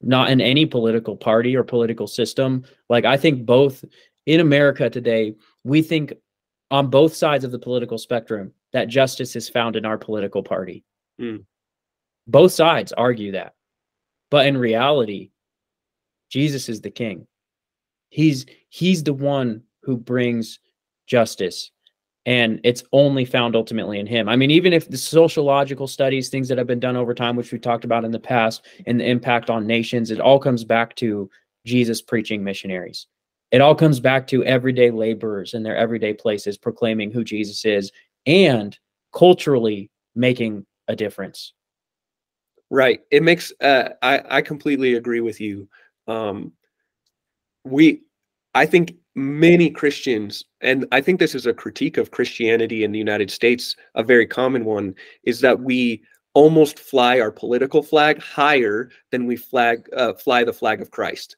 not 0.00 0.30
in 0.30 0.40
any 0.40 0.66
political 0.66 1.16
party 1.16 1.56
or 1.56 1.64
political 1.64 2.06
system. 2.06 2.64
Like 2.88 3.04
I 3.04 3.16
think 3.16 3.46
both 3.46 3.84
in 4.26 4.40
America 4.40 4.90
today, 4.90 5.34
we 5.64 5.82
think 5.82 6.12
on 6.70 6.90
both 6.90 7.14
sides 7.14 7.44
of 7.44 7.52
the 7.52 7.58
political 7.58 7.98
spectrum 7.98 8.52
that 8.72 8.88
justice 8.88 9.34
is 9.36 9.48
found 9.48 9.76
in 9.76 9.86
our 9.86 9.98
political 9.98 10.42
party. 10.42 10.84
Hmm. 11.18 11.38
Both 12.26 12.52
sides 12.52 12.92
argue 12.92 13.32
that. 13.32 13.54
But 14.30 14.46
in 14.46 14.58
reality, 14.58 15.30
Jesus 16.30 16.68
is 16.68 16.82
the 16.82 16.90
king. 16.90 17.26
He's 18.10 18.46
he's 18.68 19.02
the 19.02 19.14
one 19.14 19.62
who 19.82 19.96
brings 19.96 20.58
justice 21.08 21.72
and 22.28 22.60
it's 22.62 22.84
only 22.92 23.24
found 23.24 23.56
ultimately 23.56 23.98
in 23.98 24.06
him. 24.06 24.28
I 24.28 24.36
mean, 24.36 24.50
even 24.50 24.74
if 24.74 24.90
the 24.90 24.98
sociological 24.98 25.86
studies, 25.86 26.28
things 26.28 26.46
that 26.48 26.58
have 26.58 26.66
been 26.66 26.78
done 26.78 26.94
over 26.94 27.14
time, 27.14 27.36
which 27.36 27.50
we 27.50 27.58
talked 27.58 27.86
about 27.86 28.04
in 28.04 28.10
the 28.10 28.20
past, 28.20 28.66
and 28.86 29.00
the 29.00 29.08
impact 29.08 29.48
on 29.48 29.66
nations, 29.66 30.10
it 30.10 30.20
all 30.20 30.38
comes 30.38 30.62
back 30.62 30.94
to 30.96 31.30
Jesus 31.64 32.02
preaching 32.02 32.44
missionaries. 32.44 33.06
It 33.50 33.62
all 33.62 33.74
comes 33.74 33.98
back 33.98 34.26
to 34.26 34.44
everyday 34.44 34.90
laborers 34.90 35.54
in 35.54 35.62
their 35.62 35.74
everyday 35.74 36.12
places 36.12 36.58
proclaiming 36.58 37.10
who 37.10 37.24
Jesus 37.24 37.64
is 37.64 37.90
and 38.26 38.78
culturally 39.14 39.90
making 40.14 40.66
a 40.86 40.94
difference. 40.94 41.54
Right. 42.70 43.00
It 43.10 43.22
makes 43.22 43.54
uh 43.62 43.90
I 44.02 44.20
I 44.28 44.42
completely 44.42 44.94
agree 44.94 45.20
with 45.20 45.40
you. 45.40 45.66
Um 46.06 46.52
we 47.64 48.02
I 48.54 48.66
think 48.66 48.94
many 49.14 49.70
Christians 49.70 50.44
and 50.60 50.86
I 50.92 51.00
think 51.00 51.20
this 51.20 51.34
is 51.34 51.46
a 51.46 51.54
critique 51.54 51.96
of 51.96 52.10
Christianity 52.10 52.84
in 52.84 52.92
the 52.92 52.98
United 52.98 53.30
States, 53.30 53.76
a 53.94 54.02
very 54.02 54.26
common 54.26 54.64
one 54.64 54.94
is 55.24 55.40
that 55.40 55.60
we 55.60 56.02
almost 56.34 56.78
fly 56.78 57.20
our 57.20 57.32
political 57.32 57.82
flag 57.82 58.20
higher 58.20 58.90
than 59.10 59.26
we 59.26 59.36
flag 59.36 59.88
uh, 59.96 60.14
fly 60.14 60.44
the 60.44 60.52
flag 60.52 60.80
of 60.80 60.90
Christ. 60.90 61.36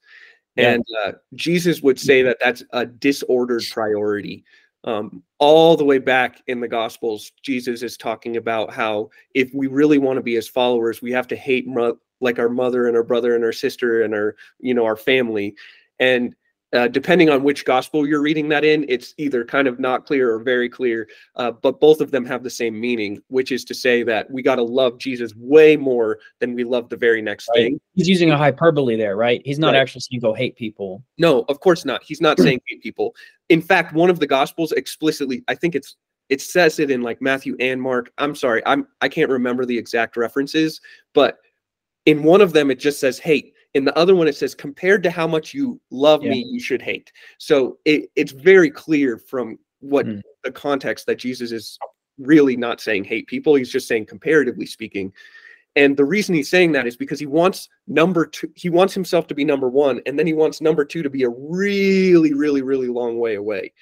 Yeah. 0.57 0.73
And 0.73 0.85
uh, 1.05 1.12
Jesus 1.35 1.81
would 1.81 1.99
say 1.99 2.23
that 2.23 2.38
that's 2.40 2.62
a 2.73 2.87
disordered 2.87 3.62
priority. 3.70 4.44
Um, 4.85 5.23
all 5.38 5.77
the 5.77 5.85
way 5.85 5.99
back 5.99 6.42
in 6.46 6.61
the 6.61 6.68
Gospels, 6.68 7.33
Jesus 7.42 7.83
is 7.83 7.96
talking 7.96 8.37
about 8.37 8.73
how 8.73 9.11
if 9.35 9.51
we 9.55 9.66
really 9.66 9.99
want 9.99 10.16
to 10.16 10.23
be 10.23 10.35
his 10.35 10.49
followers, 10.49 11.03
we 11.03 11.12
have 11.12 11.29
to 11.29 11.37
hate 11.37 11.68
mo- 11.68 11.99
like 12.20 12.38
our 12.38 12.49
mother 12.49 12.88
and 12.88 12.96
our 12.96 13.03
brother 13.03 13.35
and 13.35 13.44
our 13.44 13.53
sister 13.53 14.03
and 14.03 14.14
our, 14.14 14.37
you 14.59 14.75
know, 14.75 14.85
our 14.87 14.96
family. 14.96 15.55
And 15.99 16.35
uh, 16.72 16.87
depending 16.88 17.28
on 17.28 17.42
which 17.42 17.64
gospel 17.64 18.06
you're 18.06 18.22
reading 18.22 18.48
that 18.48 18.64
in, 18.64 18.85
it's 18.88 19.14
either 19.18 19.44
kind 19.44 19.66
of 19.66 19.80
not 19.80 20.06
clear 20.06 20.33
or 20.33 20.38
very 20.38 20.68
clear. 20.68 21.09
Uh, 21.35 21.50
but 21.50 21.80
both 21.80 22.00
of 22.00 22.11
them 22.12 22.24
have 22.24 22.42
the 22.44 22.50
same 22.50 22.78
meaning, 22.80 23.20
which 23.28 23.50
is 23.50 23.64
to 23.64 23.74
say 23.74 24.02
that 24.04 24.30
we 24.30 24.42
got 24.42 24.56
to 24.56 24.62
love 24.62 24.96
Jesus 24.98 25.35
way 25.37 25.76
more 25.76 26.18
than 26.38 26.54
we 26.54 26.62
love 26.62 26.88
the 26.88 26.96
very 26.96 27.20
next 27.22 27.48
Right. 27.48 27.64
thing. 27.64 27.80
He's 27.94 28.09
using 28.09 28.30
a 28.30 28.37
hyperbole 28.38 28.96
there, 28.96 29.16
right? 29.16 29.42
He's 29.44 29.59
not 29.59 29.72
Right. 29.74 29.80
actually 29.80 30.02
saying 30.02 30.20
go 30.20 30.33
hate 30.33 30.56
people. 30.56 31.02
No, 31.18 31.44
of 31.48 31.59
course 31.61 31.85
not. 31.85 32.02
He's 32.04 32.20
not 32.20 32.38
saying 32.40 32.61
hate 32.66 32.83
people. 32.83 33.14
In 33.48 33.61
fact, 33.61 33.92
one 33.92 34.11
of 34.11 34.20
the 34.20 34.26
gospels 34.26 34.72
explicitly, 34.72 35.42
I 35.48 35.54
think 35.56 35.74
it's 35.74 35.96
it 36.28 36.40
says 36.40 36.78
it 36.78 36.92
in 36.92 37.02
like 37.02 37.20
Matthew 37.20 37.56
and 37.59 37.83
Mark. 37.83 38.12
I'm 38.18 38.37
sorry, 38.37 38.62
I'm 38.64 38.87
I 39.00 39.09
can't 39.09 39.28
remember 39.30 39.66
the 39.66 39.76
exact 39.76 40.16
references, 40.16 40.80
but 41.12 41.38
in 42.06 42.22
one 42.22 42.40
of 42.40 42.52
them 42.52 42.70
it 42.70 42.78
just 42.78 43.00
says 43.00 43.18
hate. 43.18 43.54
In 43.74 43.85
the 43.85 43.96
other 43.96 44.16
one 44.16 44.26
it 44.28 44.37
says 44.37 44.54
compared 44.54 45.02
to 45.04 45.11
how 45.11 45.26
much 45.26 45.54
you 45.54 45.80
love 45.90 46.22
Yeah. 46.22 46.30
me, 46.30 46.46
you 46.50 46.61
should 46.61 46.83
hate. 46.83 47.12
So 47.38 47.78
it, 47.85 48.11
it's 48.16 48.33
very 48.33 48.70
clear 48.70 49.16
from 49.18 49.59
what 49.80 50.06
Mm. 50.06 50.20
the 50.44 50.52
context 50.52 51.06
that 51.06 51.18
Jesus 51.18 51.52
is 51.52 51.78
really 52.18 52.56
not 52.56 52.80
saying 52.80 53.04
hate 53.04 53.26
people. 53.26 53.54
He's 53.54 53.70
just 53.72 53.88
saying 53.88 54.06
comparatively 54.06 54.66
speaking. 54.66 55.12
And 55.76 55.96
the 55.96 56.04
reason 56.04 56.35
he's 56.35 56.50
saying 56.50 56.72
that 56.72 56.87
is 56.87 56.96
because 56.96 57.20
he 57.20 57.26
wants 57.26 57.68
number 57.87 58.26
two, 58.26 58.50
he 58.56 58.68
wants 58.68 58.92
himself 58.92 59.28
to 59.28 59.35
be 59.35 59.44
number 59.44 59.68
one, 59.68 60.00
and 60.04 60.18
then 60.18 60.26
he 60.26 60.33
wants 60.33 60.61
number 60.61 60.85
two 60.85 61.02
to 61.02 61.11
be 61.11 61.22
a 61.22 61.28
really, 61.30 62.35
really, 62.35 62.62
really 62.62 62.88
long 62.88 63.18
way 63.18 63.37
away. 63.37 63.72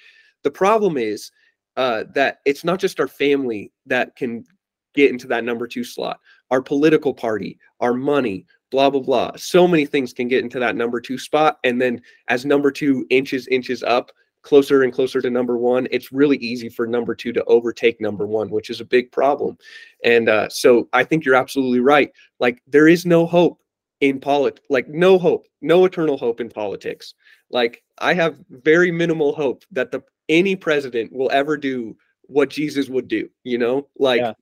The 0.43 0.51
problem 0.51 0.97
is 0.97 1.31
uh, 1.77 2.03
that 2.13 2.39
it's 2.45 2.63
not 2.63 2.79
just 2.79 2.99
our 2.99 3.07
family 3.07 3.71
that 3.87 4.15
can 4.15 4.45
get 4.93 5.09
into 5.09 5.27
that 5.27 5.43
number 5.43 5.67
two 5.67 5.83
slot. 5.83 6.19
Our 6.51 6.61
political 6.61 7.13
party, 7.13 7.57
our 7.79 7.93
money, 7.93 8.45
blah 8.71 8.89
blah 8.89 9.01
blah. 9.01 9.31
So 9.35 9.67
many 9.67 9.85
things 9.85 10.13
can 10.13 10.27
get 10.27 10.43
into 10.43 10.59
that 10.59 10.75
number 10.75 11.01
two 11.01 11.17
spot, 11.17 11.59
and 11.63 11.81
then 11.81 12.01
as 12.27 12.45
number 12.45 12.71
two 12.71 13.05
inches 13.09 13.47
inches 13.47 13.83
up 13.83 14.11
closer 14.41 14.83
and 14.83 14.93
closer 14.93 15.21
to 15.21 15.29
number 15.29 15.57
one, 15.57 15.87
it's 15.91 16.11
really 16.11 16.37
easy 16.37 16.69
for 16.69 16.87
number 16.87 17.13
two 17.13 17.33
to 17.33 17.43
overtake 17.45 17.99
number 17.99 18.25
one, 18.25 18.49
which 18.49 18.69
is 18.69 18.79
a 18.79 18.85
big 18.85 19.11
problem. 19.11 19.57
And 20.03 20.29
uh, 20.29 20.49
so 20.49 20.87
I 20.93 21.03
think 21.03 21.25
you're 21.25 21.35
absolutely 21.35 21.81
right. 21.81 22.11
Like 22.39 22.61
there 22.65 22.87
is 22.87 23.05
no 23.05 23.25
hope 23.25 23.59
in 23.99 24.19
politics, 24.19 24.65
like 24.69 24.87
no 24.87 25.19
hope, 25.19 25.45
no 25.61 25.85
eternal 25.85 26.17
hope 26.17 26.39
in 26.39 26.49
politics. 26.49 27.15
Like 27.51 27.83
I 27.97 28.13
have 28.13 28.39
very 28.49 28.91
minimal 28.91 29.33
hope 29.33 29.65
that 29.71 29.91
the 29.91 30.01
any 30.29 30.55
president 30.55 31.11
will 31.11 31.29
ever 31.33 31.57
do 31.57 31.97
what 32.23 32.49
Jesus 32.49 32.87
would 32.87 33.07
do. 33.07 33.29
You 33.43 33.57
know, 33.57 33.87
like 33.97 34.21
Yeah. 34.21 34.33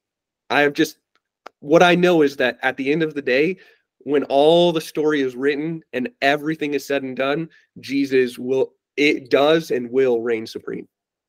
I 0.50 0.62
have 0.62 0.74
just 0.74 0.98
what 1.60 1.82
I 1.82 1.96
know 1.96 2.22
is 2.22 2.38
that 2.38 2.60
at 2.62 2.78
the 2.78 2.92
end 2.92 3.02
of 3.02 3.16
the 3.16 3.22
day, 3.22 3.58
when 4.00 4.24
all 4.26 4.72
the 4.72 4.82
story 4.82 5.22
is 5.22 5.36
written 5.36 5.84
and 5.94 6.10
everything 6.22 6.74
is 6.74 6.86
said 6.86 7.04
and 7.04 7.16
done, 7.16 7.50
Jesus 7.80 8.38
will 8.38 8.74
it 8.96 9.30
does 9.30 9.72
and 9.72 9.92
will 9.92 10.22
reign 10.22 10.48
supreme. 10.48 10.88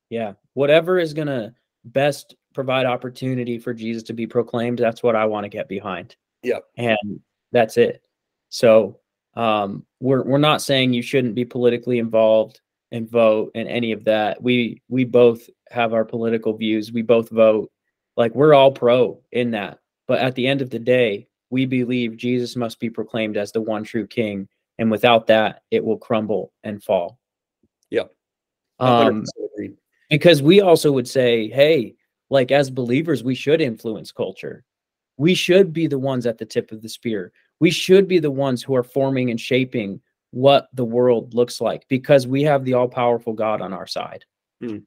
Yeah. 0.09 0.33
Whatever 0.53 0.97
is 0.97 1.13
going 1.13 1.27
to 1.27 1.53
best 1.85 2.35
provide 2.53 2.85
opportunity 2.85 3.59
for 3.59 3.73
Jesus 3.73 4.03
to 4.03 4.13
be 4.13 4.25
proclaimed, 4.25 4.79
that's 4.79 5.03
what 5.03 5.15
I 5.15 5.25
want 5.25 5.45
to 5.45 5.49
get 5.49 5.69
behind. 5.69 6.15
Yep. 6.43 6.63
And 6.77 7.19
that's 7.51 7.77
it. 7.77 8.01
So, 8.49 8.99
um 9.35 9.85
we're 9.99 10.23
we're 10.23 10.39
not 10.39 10.61
saying 10.61 10.91
you 10.91 11.03
shouldn't 11.03 11.35
be 11.35 11.45
politically 11.45 11.99
involved 11.99 12.61
and 12.91 13.09
vote 13.09 13.51
and 13.53 13.67
any 13.67 13.91
of 13.91 14.03
that. 14.05 14.41
We 14.41 14.81
we 14.87 15.03
both 15.05 15.47
have 15.69 15.93
our 15.93 16.05
political 16.05 16.53
views. 16.53 16.91
We 16.91 17.03
both 17.03 17.29
vote. 17.29 17.71
Like 18.17 18.33
we're 18.33 18.53
all 18.53 18.71
pro 18.71 19.21
in 19.31 19.51
that. 19.51 19.79
But 20.07 20.19
at 20.19 20.35
the 20.35 20.47
end 20.47 20.61
of 20.61 20.71
the 20.71 20.79
day, 20.79 21.27
we 21.49 21.65
believe 21.65 22.17
Jesus 22.17 22.55
must 22.55 22.79
be 22.79 22.89
proclaimed 22.89 23.37
as 23.37 23.51
the 23.51 23.61
one 23.61 23.83
true 23.83 24.07
king 24.07 24.47
and 24.77 24.89
without 24.89 25.27
that 25.27 25.63
it 25.71 25.83
will 25.83 25.97
crumble 25.97 26.53
and 26.63 26.83
fall. 26.83 27.19
Yeah. 27.89 28.03
Um 28.79 29.25
because 30.09 30.41
we 30.41 30.61
also 30.61 30.91
would 30.91 31.07
say 31.07 31.49
hey 31.49 31.95
like 32.29 32.51
as 32.51 32.69
believers 32.69 33.23
we 33.23 33.35
should 33.35 33.61
influence 33.61 34.11
culture 34.11 34.63
we 35.17 35.33
should 35.33 35.71
be 35.71 35.87
the 35.87 35.99
ones 35.99 36.25
at 36.25 36.37
the 36.37 36.45
tip 36.45 36.71
of 36.71 36.81
the 36.81 36.89
spear 36.89 37.31
we 37.59 37.69
should 37.69 38.07
be 38.07 38.19
the 38.19 38.31
ones 38.31 38.63
who 38.63 38.75
are 38.75 38.83
forming 38.83 39.29
and 39.29 39.39
shaping 39.39 40.01
what 40.31 40.69
the 40.73 40.85
world 40.85 41.33
looks 41.33 41.59
like 41.59 41.87
because 41.89 42.27
we 42.27 42.43
have 42.43 42.63
the 42.65 42.73
all-powerful 42.73 43.33
god 43.33 43.61
on 43.61 43.73
our 43.73 43.87
side 43.87 44.25
Hmm. 44.61 44.77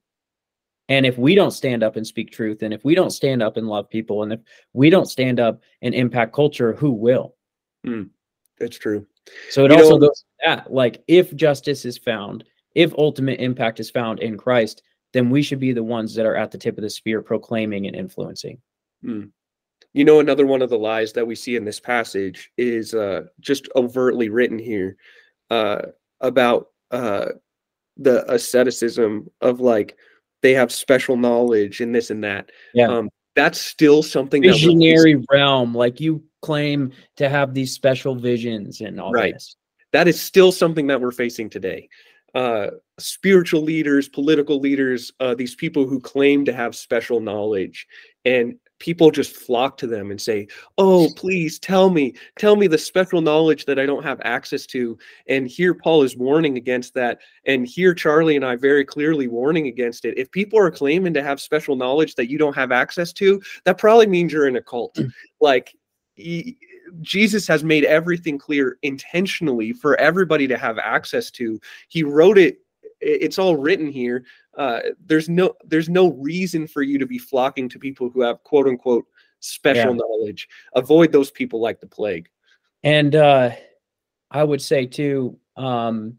And 0.89 1.07
if 1.07 1.17
we 1.19 1.35
don't 1.35 1.53
stand 1.53 1.83
up 1.83 1.97
and 1.97 2.07
speak 2.07 2.31
truth 2.31 2.63
and 2.63 2.75
if 2.75 2.85
we 2.85 2.95
don't 2.95 3.11
stand 3.11 3.43
up 3.43 3.57
and 3.57 3.69
love 3.69 3.89
people 3.89 4.23
and 4.23 4.33
if 4.33 4.41
we 4.73 4.91
don't 4.91 5.07
stand 5.07 5.39
up 5.41 5.61
and 5.83 5.95
impact 5.95 6.33
culture 6.35 6.73
who 6.75 6.91
will 6.93 7.35
That's 8.59 8.79
true. 8.79 9.07
so 9.51 9.65
it 9.65 9.71
You 9.71 9.77
also 9.79 9.99
know- 9.99 10.09
goes 10.09 10.25
that 10.45 10.73
like 10.73 11.03
if 11.09 11.35
justice 11.37 11.85
is 11.85 11.99
found, 11.99 12.45
if 12.75 12.93
ultimate 12.99 13.41
impact 13.41 13.81
is 13.81 13.91
found 13.91 14.21
in 14.21 14.37
Christ, 14.37 14.83
then 15.13 15.31
we 15.31 15.43
should 15.43 15.61
be 15.61 15.73
the 15.73 15.83
ones 15.85 16.15
that 16.15 16.27
are 16.27 16.37
at 16.37 16.51
the 16.51 16.59
tip 16.59 16.79
of 16.79 16.83
the 16.83 16.91
spear 16.91 17.21
proclaiming 17.23 17.87
and 17.87 17.95
influencing. 17.95 18.59
You 19.95 20.05
know, 20.05 20.21
another 20.21 20.47
one 20.47 20.63
of 20.63 20.71
the 20.71 20.79
lies 20.79 21.13
that 21.13 21.27
we 21.27 21.35
see 21.35 21.55
in 21.57 21.65
this 21.67 21.79
passage 21.81 22.51
is 22.57 22.95
uh, 22.95 23.25
just 23.41 23.69
overtly 23.77 24.31
written 24.31 24.59
here 24.59 24.97
uh, 25.51 25.83
about 26.21 26.69
uh, 26.93 27.27
the 27.99 28.25
asceticism 28.33 29.29
of 29.43 29.61
like 29.61 29.97
they 30.43 30.53
have 30.55 30.71
special 30.73 31.17
knowledge 31.17 31.81
and 31.81 31.95
this 31.95 32.11
and 32.11 32.23
that. 32.25 32.51
Yeah. 32.75 32.89
Um, 32.89 33.11
that's 33.35 33.61
still 33.61 34.03
something 34.03 34.43
that 34.43 34.53
Visionary 34.53 35.23
realm, 35.31 35.75
like 35.75 36.01
you 36.01 36.23
claim 36.43 36.93
to 37.17 37.29
have 37.29 37.55
these 37.55 37.73
special 37.73 38.15
visions 38.15 38.81
and 38.81 39.01
all 39.01 39.13
Right. 39.13 39.35
this. 39.35 39.57
that 39.93 40.09
is 40.09 40.21
still 40.21 40.53
something 40.53 40.87
that 40.89 41.01
we're 41.01 41.13
facing 41.13 41.49
today. 41.49 41.89
Uh, 42.35 42.69
spiritual 42.99 43.61
leaders, 43.63 44.09
political 44.09 44.59
leaders, 44.59 45.13
uh, 45.21 45.35
these 45.35 45.55
people 45.55 45.87
who 45.87 46.01
claim 46.01 46.45
to 46.47 46.53
have 46.53 46.75
special 46.75 47.21
knowledge, 47.21 47.87
and 48.25 48.57
people 48.83 49.13
just 49.13 49.37
flock 49.37 49.77
to 49.79 49.87
them 49.87 50.11
and 50.11 50.21
say, 50.21 50.49
"Oh, 50.77 51.09
please 51.17 51.61
tell 51.61 51.89
me, 51.89 52.15
tell 52.37 52.57
me 52.57 52.67
the 52.67 52.77
special 52.77 53.21
knowledge 53.21 53.65
that 53.67 53.79
I 53.79 53.87
don't 53.87 54.03
have 54.03 54.21
access 54.25 54.67
to." 54.67 54.99
And 55.29 55.47
here 55.47 55.73
Paul 55.73 56.03
is 56.03 56.17
warning 56.17 56.57
against 56.57 56.93
that, 56.95 57.21
and 57.47 57.65
here 57.67 57.95
Charlie 57.95 58.35
and 58.35 58.45
I 58.45 58.57
very 58.57 58.85
clearly 58.85 59.29
warning 59.29 59.69
against 59.69 60.05
it. 60.05 60.19
If 60.19 60.31
people 60.33 60.59
are 60.59 60.71
claiming 60.71 61.15
to 61.15 61.23
have 61.23 61.41
special 61.41 61.77
knowledge 61.77 62.17
that 62.17 62.29
you 62.29 62.39
don't 62.39 62.57
have 62.57 62.73
access 62.73 63.13
to, 63.15 63.41
that 63.65 63.79
probably 63.79 64.09
means 64.09 64.33
you're 64.33 64.49
in 64.49 64.57
a 64.57 64.63
cult. 64.63 64.99
like. 65.41 65.73
y- 66.19 66.57
Jesus 67.01 67.47
has 67.49 67.65
made 67.65 67.85
everything 67.85 68.37
clear 68.37 68.77
intentionally 68.83 69.73
for 69.73 69.99
everybody 69.99 70.47
to 70.47 70.59
have 70.59 70.79
access 70.79 71.31
to. 71.31 71.59
He 71.89 72.03
wrote 72.03 72.37
it 72.37 72.59
it's 73.03 73.39
all 73.39 73.57
written 73.57 73.89
here. 73.89 74.25
Uh, 74.57 74.81
there's 75.05 75.29
no 75.29 75.55
there's 75.65 75.89
no 75.89 76.13
reason 76.13 76.67
for 76.67 76.83
you 76.83 76.99
to 76.99 77.07
be 77.07 77.19
flocking 77.19 77.69
to 77.69 77.79
people 77.79 78.09
who 78.11 78.21
have 78.23 78.43
quote 78.45 78.67
unquote 78.67 79.07
special 79.41 79.91
Yeah. 79.93 79.99
knowledge. 79.99 80.49
Avoid 80.75 81.13
those 81.13 81.31
people 81.31 81.61
like 81.61 81.81
the 81.81 81.87
plague. 81.87 82.29
And 82.85 83.15
uh 83.15 83.51
I 84.31 84.45
would 84.45 84.63
say 84.63 84.87
too, 84.87 85.39
um, 85.57 86.17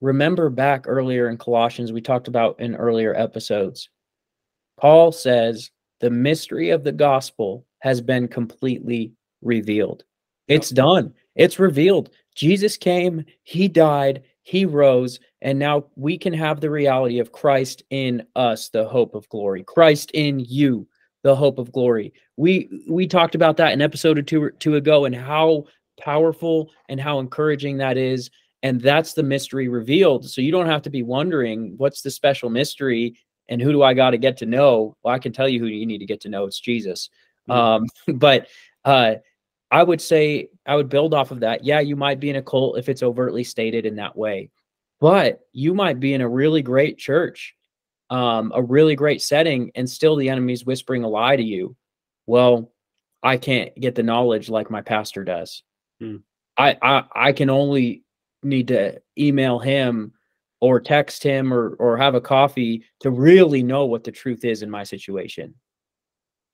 remember 0.00 0.48
back 0.48 0.84
earlier 0.86 1.28
in 1.28 1.36
Colossians, 1.38 1.92
we 1.92 2.00
talked 2.00 2.28
about 2.28 2.60
in 2.60 2.76
earlier 2.76 3.14
episodes. 3.16 3.88
Paul 4.78 5.10
says 5.10 5.70
the 6.00 6.10
mystery 6.10 6.70
of 6.70 6.84
the 6.84 6.92
gospel 6.92 7.66
has 7.80 8.00
been 8.00 8.28
completely 8.28 9.12
revealed. 9.42 10.04
It's 10.46 10.70
done. 10.70 11.14
It's 11.34 11.58
revealed. 11.58 12.10
Jesus 12.34 12.76
came, 12.76 13.24
he 13.42 13.66
died, 13.66 14.22
he 14.48 14.64
rose, 14.64 15.20
and 15.42 15.58
now 15.58 15.84
we 15.94 16.16
can 16.16 16.32
have 16.32 16.58
the 16.58 16.70
reality 16.70 17.18
of 17.18 17.32
Christ 17.32 17.82
in 17.90 18.22
us, 18.34 18.70
the 18.70 18.88
hope 18.88 19.14
of 19.14 19.28
glory. 19.28 19.62
Christ 19.62 20.10
in 20.14 20.40
you, 20.40 20.88
the 21.22 21.36
hope 21.36 21.58
of 21.58 21.70
glory. 21.70 22.14
We 22.38 22.70
we 22.88 23.06
talked 23.06 23.34
about 23.34 23.58
that 23.58 23.74
in 23.74 23.82
episode 23.82 24.16
or 24.16 24.22
two 24.22 24.42
or 24.42 24.50
two 24.52 24.76
ago 24.76 25.04
and 25.04 25.14
how 25.14 25.64
powerful 26.00 26.70
and 26.88 26.98
how 26.98 27.18
encouraging 27.18 27.76
that 27.76 27.98
is. 27.98 28.30
And 28.62 28.80
that's 28.80 29.12
the 29.12 29.22
mystery 29.22 29.68
revealed. 29.68 30.26
So 30.30 30.40
you 30.40 30.50
don't 30.50 30.64
have 30.64 30.82
to 30.82 30.90
be 30.90 31.02
wondering 31.02 31.74
what's 31.76 32.00
the 32.00 32.10
special 32.10 32.48
mystery 32.48 33.18
and 33.50 33.60
who 33.60 33.70
do 33.70 33.82
I 33.82 33.92
got 33.92 34.10
to 34.10 34.18
get 34.18 34.38
to 34.38 34.46
know? 34.46 34.96
Well, 35.02 35.14
I 35.14 35.18
can 35.18 35.32
tell 35.32 35.48
you 35.48 35.60
who 35.60 35.66
you 35.66 35.84
need 35.84 35.98
to 35.98 36.06
get 36.06 36.22
to 36.22 36.30
know. 36.30 36.46
It's 36.46 36.58
Jesus. 36.58 37.10
Um, 37.50 37.84
but 38.14 38.46
uh, 38.86 39.16
I 39.70 39.82
would 39.82 40.00
say 40.00 40.48
I 40.66 40.76
would 40.76 40.88
build 40.88 41.14
off 41.14 41.30
of 41.30 41.40
that. 41.40 41.64
Yeah, 41.64 41.80
you 41.80 41.96
might 41.96 42.20
be 42.20 42.30
in 42.30 42.36
a 42.36 42.42
cult 42.42 42.78
if 42.78 42.88
it's 42.88 43.02
overtly 43.02 43.44
stated 43.44 43.84
in 43.84 43.96
that 43.96 44.16
way, 44.16 44.50
but 45.00 45.40
you 45.52 45.74
might 45.74 46.00
be 46.00 46.14
in 46.14 46.20
a 46.20 46.28
really 46.28 46.62
great 46.62 46.98
church, 46.98 47.54
um, 48.10 48.52
a 48.54 48.62
really 48.62 48.96
great 48.96 49.20
setting, 49.20 49.70
and 49.74 49.88
still 49.88 50.16
the 50.16 50.30
enemy's 50.30 50.64
whispering 50.64 51.04
a 51.04 51.08
lie 51.08 51.36
to 51.36 51.42
you. 51.42 51.76
Well, 52.26 52.72
I 53.22 53.36
can't 53.36 53.74
get 53.78 53.94
the 53.94 54.02
knowledge 54.02 54.48
like 54.48 54.70
my 54.70 54.80
pastor 54.80 55.24
does. 55.24 55.62
Hmm. 56.00 56.16
I, 56.56 56.76
I 56.82 57.04
I 57.14 57.32
can 57.32 57.50
only 57.50 58.04
need 58.42 58.68
to 58.68 59.00
email 59.18 59.58
him 59.58 60.12
or 60.60 60.80
text 60.80 61.22
him 61.22 61.52
or 61.52 61.74
or 61.78 61.96
have 61.96 62.14
a 62.14 62.20
coffee 62.20 62.84
to 63.00 63.10
really 63.10 63.62
know 63.62 63.86
what 63.86 64.04
the 64.04 64.12
truth 64.12 64.44
is 64.44 64.62
in 64.62 64.70
my 64.70 64.84
situation. 64.84 65.54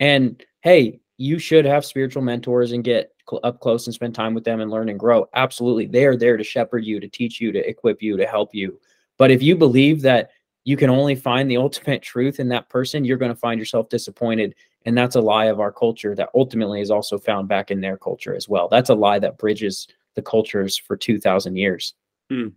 And 0.01 0.43
hey, 0.63 1.01
you 1.17 1.39
should 1.39 1.65
have 1.65 1.85
spiritual 1.85 2.23
mentors 2.23 2.73
and 2.73 2.83
get 2.83 3.13
cl- 3.29 3.41
up 3.45 3.61
close 3.61 3.87
and 3.87 3.95
spend 3.95 4.15
time 4.15 4.35
with 4.35 4.45
them 4.45 4.61
and 4.61 4.71
learn 4.71 4.89
and 4.89 4.99
grow. 4.99 5.29
Absolutely. 5.35 5.87
They 5.87 6.07
are 6.07 6.17
there 6.17 6.37
to 6.37 6.45
shepherd 6.45 6.85
you, 6.85 7.01
to 7.01 7.09
teach 7.09 7.41
you, 7.41 7.53
to 7.53 7.69
equip 7.69 8.03
you, 8.03 8.17
to 8.17 8.27
help 8.27 8.55
you. 8.55 8.81
But 9.17 9.31
if 9.31 9.43
you 9.43 9.57
believe 9.57 10.03
that 10.03 10.31
you 10.65 10.77
can 10.77 10.91
only 10.91 11.15
find 11.15 11.51
the 11.51 11.57
ultimate 11.59 12.03
truth 12.03 12.41
in 12.41 12.49
that 12.49 12.69
person, 12.69 13.05
you're 13.05 13.19
going 13.19 13.33
to 13.33 13.39
find 13.39 13.59
yourself 13.59 13.89
disappointed. 13.89 14.55
And 14.87 14.97
that's 14.97 15.17
a 15.17 15.21
lie 15.21 15.47
of 15.47 15.61
our 15.61 15.73
culture 15.73 16.15
that 16.15 16.31
ultimately 16.35 16.81
is 16.81 16.91
also 16.91 17.19
found 17.19 17.49
back 17.49 17.71
in 17.71 17.81
their 17.81 17.97
culture 17.97 18.35
as 18.35 18.49
well. 18.49 18.69
That's 18.69 18.91
a 18.91 18.95
lie 18.95 19.19
that 19.21 19.39
bridges 19.39 19.89
the 20.15 20.23
cultures 20.23 20.77
for 20.77 20.97
2,000 20.97 21.57
years. 21.57 21.95
Hmm. 22.31 22.49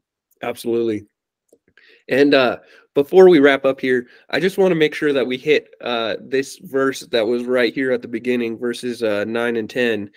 Absolutely. 0.41 1.05
And 2.09 2.33
uh, 2.33 2.57
before 2.93 3.29
we 3.29 3.39
wrap 3.39 3.65
up 3.65 3.79
here, 3.79 4.07
I 4.29 4.39
just 4.39 4.57
want 4.57 4.71
to 4.71 4.75
make 4.75 4.95
sure 4.95 5.13
that 5.13 5.27
we 5.27 5.37
hit 5.37 5.69
uh, 5.81 6.15
this 6.21 6.57
verse 6.57 7.01
that 7.01 7.25
was 7.25 7.43
right 7.43 7.73
here 7.73 7.91
at 7.91 8.01
the 8.01 8.07
beginning, 8.07 8.57
verses 8.57 9.03
uh, 9.03 9.25
9 9.25 9.55
and 9.55 9.69
10. 9.69 10.09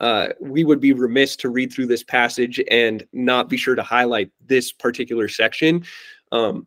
Uh, 0.00 0.28
we 0.40 0.64
would 0.64 0.80
be 0.80 0.92
remiss 0.92 1.34
to 1.36 1.48
read 1.48 1.72
through 1.72 1.86
this 1.86 2.04
passage 2.04 2.60
and 2.70 3.04
not 3.12 3.48
be 3.48 3.56
sure 3.56 3.74
to 3.74 3.82
highlight 3.82 4.30
this 4.46 4.70
particular 4.72 5.28
section. 5.28 5.84
Um, 6.30 6.66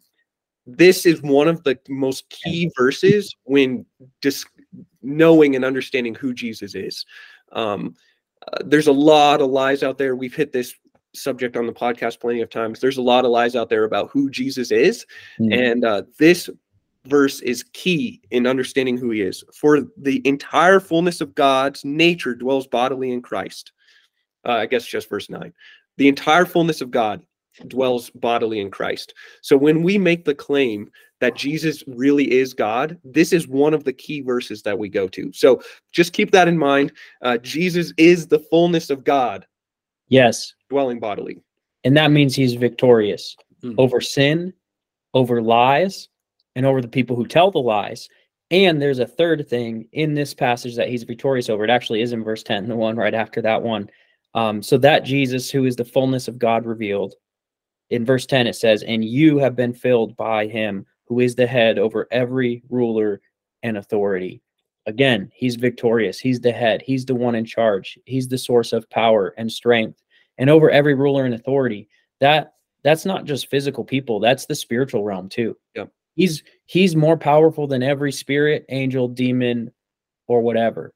this 0.67 1.05
is 1.05 1.21
one 1.21 1.47
of 1.47 1.63
the 1.63 1.79
most 1.87 2.29
key 2.29 2.69
verses 2.77 3.33
when 3.43 3.85
just 4.21 4.47
knowing 5.01 5.55
and 5.55 5.65
understanding 5.65 6.13
who 6.13 6.33
Jesus 6.33 6.75
is. 6.75 7.05
Um, 7.51 7.95
uh, 8.47 8.57
there's 8.65 8.87
a 8.87 8.91
lot 8.91 9.41
of 9.41 9.49
lies 9.49 9.83
out 9.83 9.97
there. 9.97 10.15
We've 10.15 10.35
hit 10.35 10.51
this 10.51 10.73
subject 11.13 11.57
on 11.57 11.65
the 11.67 11.73
podcast 11.73 12.19
plenty 12.19 12.41
of 12.41 12.49
times. 12.49 12.79
There's 12.79 12.97
a 12.97 13.01
lot 13.01 13.25
of 13.25 13.31
lies 13.31 13.55
out 13.55 13.69
there 13.69 13.83
about 13.83 14.09
who 14.11 14.29
Jesus 14.29 14.71
is, 14.71 15.05
Mm. 15.39 15.69
and 15.69 15.85
uh, 15.85 16.03
this 16.19 16.49
verse 17.05 17.41
is 17.41 17.63
key 17.73 18.21
in 18.31 18.45
understanding 18.45 18.97
who 18.97 19.09
he 19.11 19.21
is. 19.21 19.43
For 19.53 19.81
the 19.97 20.21
entire 20.25 20.79
fullness 20.79 21.19
of 21.19 21.33
God's 21.35 21.83
nature 21.83 22.35
dwells 22.35 22.67
bodily 22.67 23.11
in 23.11 23.21
Christ. 23.21 23.71
Uh, 24.45 24.53
I 24.53 24.65
guess 24.67 24.85
just 24.85 25.09
verse 25.09 25.29
9. 25.29 25.51
The 25.97 26.07
entire 26.07 26.45
fullness 26.45 26.81
of 26.81 26.91
God 26.91 27.23
dwells 27.67 28.09
bodily 28.11 28.59
in 28.59 28.71
Christ. 28.71 29.13
So 29.41 29.57
when 29.57 29.83
we 29.83 29.97
make 29.97 30.25
the 30.25 30.35
claim 30.35 30.89
that 31.19 31.35
Jesus 31.35 31.83
really 31.87 32.31
is 32.31 32.53
God, 32.53 32.97
this 33.03 33.33
is 33.33 33.47
one 33.47 33.73
of 33.73 33.83
the 33.83 33.93
key 33.93 34.21
verses 34.21 34.61
that 34.63 34.79
we 34.79 34.87
go 34.89 35.07
to. 35.09 35.31
So 35.33 35.61
just 35.91 36.13
keep 36.13 36.31
that 36.31 36.47
in 36.47 36.57
mind. 36.57 36.93
Uh, 37.21 37.37
Jesus 37.37 37.93
is 37.97 38.27
the 38.27 38.39
fullness 38.39 38.89
of 38.89 39.03
God 39.03 39.45
Yes. 40.11 40.53
dwelling 40.69 40.99
bodily. 40.99 41.41
And 41.83 41.97
that 41.97 42.11
means 42.11 42.35
he's 42.35 42.53
victorious 42.53 43.35
Mhm. 43.63 43.75
over 43.79 43.99
sin, 44.01 44.53
over 45.15 45.41
lies, 45.41 46.07
and 46.55 46.65
over 46.65 46.81
the 46.81 46.87
people 46.87 47.15
who 47.15 47.25
tell 47.25 47.49
the 47.51 47.59
lies. 47.59 48.07
And 48.51 48.81
there's 48.81 48.99
a 48.99 49.07
third 49.07 49.47
thing 49.47 49.87
in 49.93 50.13
this 50.13 50.33
passage 50.33 50.75
that 50.75 50.89
he's 50.89 51.03
victorious 51.03 51.49
over. 51.49 51.63
It 51.63 51.69
actually 51.69 52.01
is 52.01 52.13
in 52.13 52.23
verse 52.23 52.43
10, 52.43 52.67
the 52.67 52.75
one 52.75 52.95
right 52.97 53.13
after 53.13 53.41
that 53.41 53.63
one. 53.63 53.89
Um, 54.33 54.61
so 54.61 54.77
that 54.77 55.03
Jesus, 55.03 55.49
who 55.49 55.65
is 55.65 55.75
the 55.75 55.85
fullness 55.85 56.27
of 56.27 56.37
God 56.39 56.65
revealed, 56.65 57.15
in 57.89 58.05
verse 58.05 58.25
10, 58.25 58.47
it 58.47 58.55
says, 58.55 58.83
And 58.83 59.03
you 59.03 59.37
have 59.39 59.55
been 59.55 59.73
filled 59.73 60.15
by 60.17 60.47
him 60.47 60.85
who 61.05 61.19
is 61.19 61.35
the 61.35 61.47
head 61.47 61.77
over 61.79 62.07
every 62.11 62.63
ruler 62.69 63.21
and 63.63 63.77
authority. 63.77 64.41
Again, 64.85 65.29
he's 65.33 65.55
victorious. 65.57 66.19
He's 66.19 66.39
the 66.39 66.51
head. 66.53 66.81
He's 66.81 67.05
the 67.05 67.15
one 67.15 67.35
in 67.35 67.45
charge. 67.45 67.99
He's 68.05 68.27
the 68.29 68.37
source 68.37 68.73
of 68.73 68.89
power 68.89 69.33
and 69.37 69.51
strength. 69.51 70.00
And 70.41 70.49
over 70.49 70.69
every 70.69 70.95
ruler 70.95 71.23
and 71.23 71.33
authority. 71.33 71.87
That 72.19 72.55
that's 72.83 73.05
not 73.05 73.25
just 73.25 73.47
physical 73.47 73.85
people, 73.85 74.19
that's 74.19 74.47
the 74.47 74.55
spiritual 74.55 75.03
realm 75.03 75.29
too. 75.29 75.55
Yep. 75.75 75.91
He's 76.15 76.43
he's 76.65 76.95
more 76.95 77.15
powerful 77.15 77.67
than 77.67 77.83
every 77.83 78.11
spirit, 78.11 78.65
angel, 78.69 79.07
demon, 79.07 79.71
or 80.27 80.41
whatever. 80.41 80.93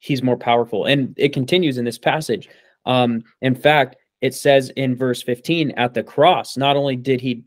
He's 0.00 0.22
more 0.22 0.36
powerful. 0.36 0.86
And 0.86 1.14
it 1.16 1.32
continues 1.32 1.78
in 1.78 1.84
this 1.84 1.98
passage. 1.98 2.48
Um, 2.84 3.22
in 3.42 3.54
fact, 3.54 3.96
it 4.20 4.34
says 4.34 4.70
in 4.70 4.96
verse 4.96 5.22
15 5.22 5.70
at 5.72 5.94
the 5.94 6.02
cross, 6.02 6.56
not 6.56 6.76
only 6.76 6.96
did 6.96 7.20
he 7.20 7.44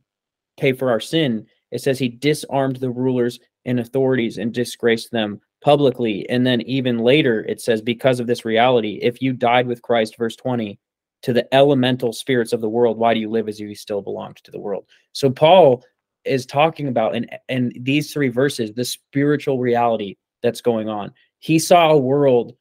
pay 0.57 0.71
for 0.71 0.89
our 0.89 0.99
sin, 0.99 1.45
it 1.71 1.81
says 1.81 1.99
he 1.99 2.07
disarmed 2.09 2.77
the 2.77 2.89
rulers 2.89 3.39
and 3.65 3.79
authorities 3.79 4.37
and 4.37 4.53
disgraced 4.53 5.11
them 5.11 5.41
publicly. 5.61 6.27
And 6.29 6.45
then 6.45 6.61
even 6.61 6.99
later, 6.99 7.43
it 7.45 7.61
says, 7.61 7.81
because 7.81 8.19
of 8.19 8.27
this 8.27 8.45
reality, 8.45 8.99
if 9.01 9.21
you 9.21 9.33
died 9.33 9.65
with 9.65 9.81
Christ, 9.81 10.17
verse 10.17 10.35
20, 10.35 10.77
to 11.23 11.33
the 11.33 11.51
elemental 11.53 12.13
spirits 12.13 12.53
of 12.53 12.61
the 12.61 12.69
world, 12.69 12.97
why 12.97 13.13
do 13.13 13.19
you 13.19 13.29
live 13.29 13.49
as 13.49 13.59
if 13.59 13.67
you 13.67 13.75
still 13.75 14.01
belonged 14.01 14.37
to 14.37 14.51
the 14.51 14.59
world? 14.59 14.85
So 15.13 15.29
Paul 15.29 15.83
is 16.25 16.45
talking 16.45 16.87
about 16.87 17.15
in, 17.15 17.27
in 17.49 17.71
these 17.79 18.13
three 18.13 18.29
verses 18.29 18.71
the 18.73 18.85
spiritual 18.85 19.59
reality 19.59 20.15
that's 20.41 20.61
going 20.61 20.89
on. 20.89 21.13
He 21.39 21.59
saw 21.59 21.91
a 21.91 21.97
world 21.97 22.55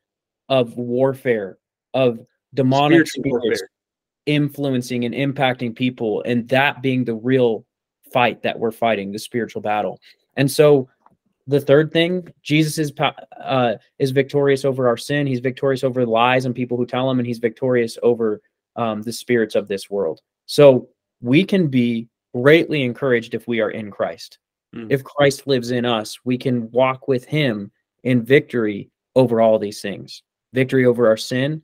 of 0.48 0.76
warfare, 0.76 1.58
of 1.94 2.18
demonic 2.54 3.06
Spiritual 3.06 3.40
spirits 3.40 3.60
warfare. 3.62 3.68
influencing 4.26 5.04
and 5.04 5.14
impacting 5.14 5.74
people, 5.74 6.22
and 6.26 6.48
that 6.48 6.82
being 6.82 7.04
the 7.04 7.14
real 7.14 7.64
fight 8.12 8.42
that 8.42 8.58
we're 8.58 8.72
fighting, 8.72 9.12
the 9.12 9.18
spiritual 9.18 9.62
battle. 9.62 10.00
And 10.36 10.50
so 10.50 10.88
the 11.46 11.60
third 11.60 11.92
thing, 11.92 12.28
Jesus 12.42 12.78
is 12.78 12.92
uh, 13.42 13.74
is 13.98 14.12
victorious 14.12 14.64
over 14.64 14.86
our 14.86 14.96
sin. 14.96 15.26
He's 15.26 15.40
victorious 15.40 15.82
over 15.82 16.06
lies 16.06 16.44
and 16.44 16.54
people 16.54 16.76
who 16.76 16.86
tell 16.86 17.10
him, 17.10 17.18
and 17.18 17.26
he's 17.26 17.38
victorious 17.38 17.98
over 18.02 18.40
um, 18.76 19.02
the 19.02 19.12
spirits 19.12 19.54
of 19.54 19.68
this 19.68 19.90
world. 19.90 20.20
So 20.46 20.88
we 21.20 21.44
can 21.44 21.68
be 21.68 22.08
greatly 22.34 22.82
encouraged 22.82 23.34
if 23.34 23.46
we 23.46 23.60
are 23.60 23.70
in 23.70 23.90
Christ. 23.90 24.38
Mm. 24.74 24.90
If 24.90 25.04
Christ 25.04 25.46
lives 25.46 25.70
in 25.70 25.84
us, 25.84 26.18
we 26.24 26.38
can 26.38 26.70
walk 26.70 27.08
with 27.08 27.24
Him 27.24 27.70
in 28.04 28.24
victory 28.24 28.90
over 29.14 29.40
all 29.40 29.58
these 29.58 29.80
things: 29.80 30.22
victory 30.52 30.86
over 30.86 31.06
our 31.06 31.16
sin, 31.16 31.62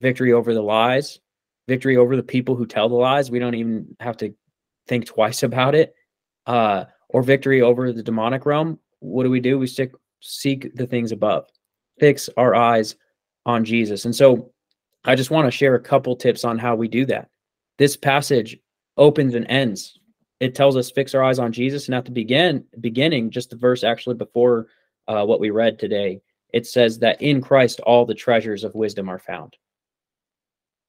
victory 0.00 0.32
over 0.32 0.54
the 0.54 0.62
lies, 0.62 1.20
victory 1.68 1.96
over 1.96 2.16
the 2.16 2.22
people 2.22 2.56
who 2.56 2.66
tell 2.66 2.88
the 2.88 2.94
lies. 2.94 3.30
We 3.30 3.38
don't 3.38 3.54
even 3.54 3.96
have 4.00 4.16
to 4.18 4.34
think 4.88 5.06
twice 5.06 5.42
about 5.42 5.74
it. 5.74 5.94
Uh, 6.46 6.84
or 7.08 7.22
victory 7.22 7.62
over 7.62 7.92
the 7.92 8.02
demonic 8.02 8.46
realm. 8.46 8.78
What 9.00 9.24
do 9.24 9.30
we 9.30 9.40
do? 9.40 9.58
We 9.58 9.66
stick 9.66 9.92
seek 10.20 10.74
the 10.74 10.86
things 10.86 11.12
above, 11.12 11.46
fix 12.00 12.28
our 12.36 12.54
eyes 12.54 12.96
on 13.44 13.64
Jesus. 13.64 14.04
And 14.04 14.14
so 14.14 14.52
I 15.06 15.14
just 15.14 15.30
want 15.30 15.46
to 15.46 15.50
share 15.50 15.74
a 15.74 15.80
couple 15.80 16.16
tips 16.16 16.44
on 16.44 16.58
how 16.58 16.74
we 16.74 16.88
do 16.88 17.06
that. 17.06 17.30
This 17.78 17.96
passage 17.96 18.58
opens 18.96 19.34
and 19.34 19.46
ends. 19.48 19.98
It 20.40 20.54
tells 20.54 20.76
us 20.76 20.90
fix 20.90 21.14
our 21.14 21.22
eyes 21.22 21.38
on 21.38 21.52
Jesus, 21.52 21.86
and 21.86 21.94
at 21.94 22.04
the 22.04 22.10
begin 22.10 22.64
beginning, 22.80 23.30
just 23.30 23.50
the 23.50 23.56
verse 23.56 23.84
actually 23.84 24.16
before 24.16 24.66
uh, 25.08 25.24
what 25.24 25.40
we 25.40 25.50
read 25.50 25.78
today, 25.78 26.20
it 26.52 26.66
says 26.66 26.98
that 26.98 27.20
in 27.22 27.40
Christ 27.40 27.80
all 27.80 28.04
the 28.04 28.14
treasures 28.14 28.64
of 28.64 28.74
wisdom 28.74 29.08
are 29.08 29.18
found. 29.18 29.56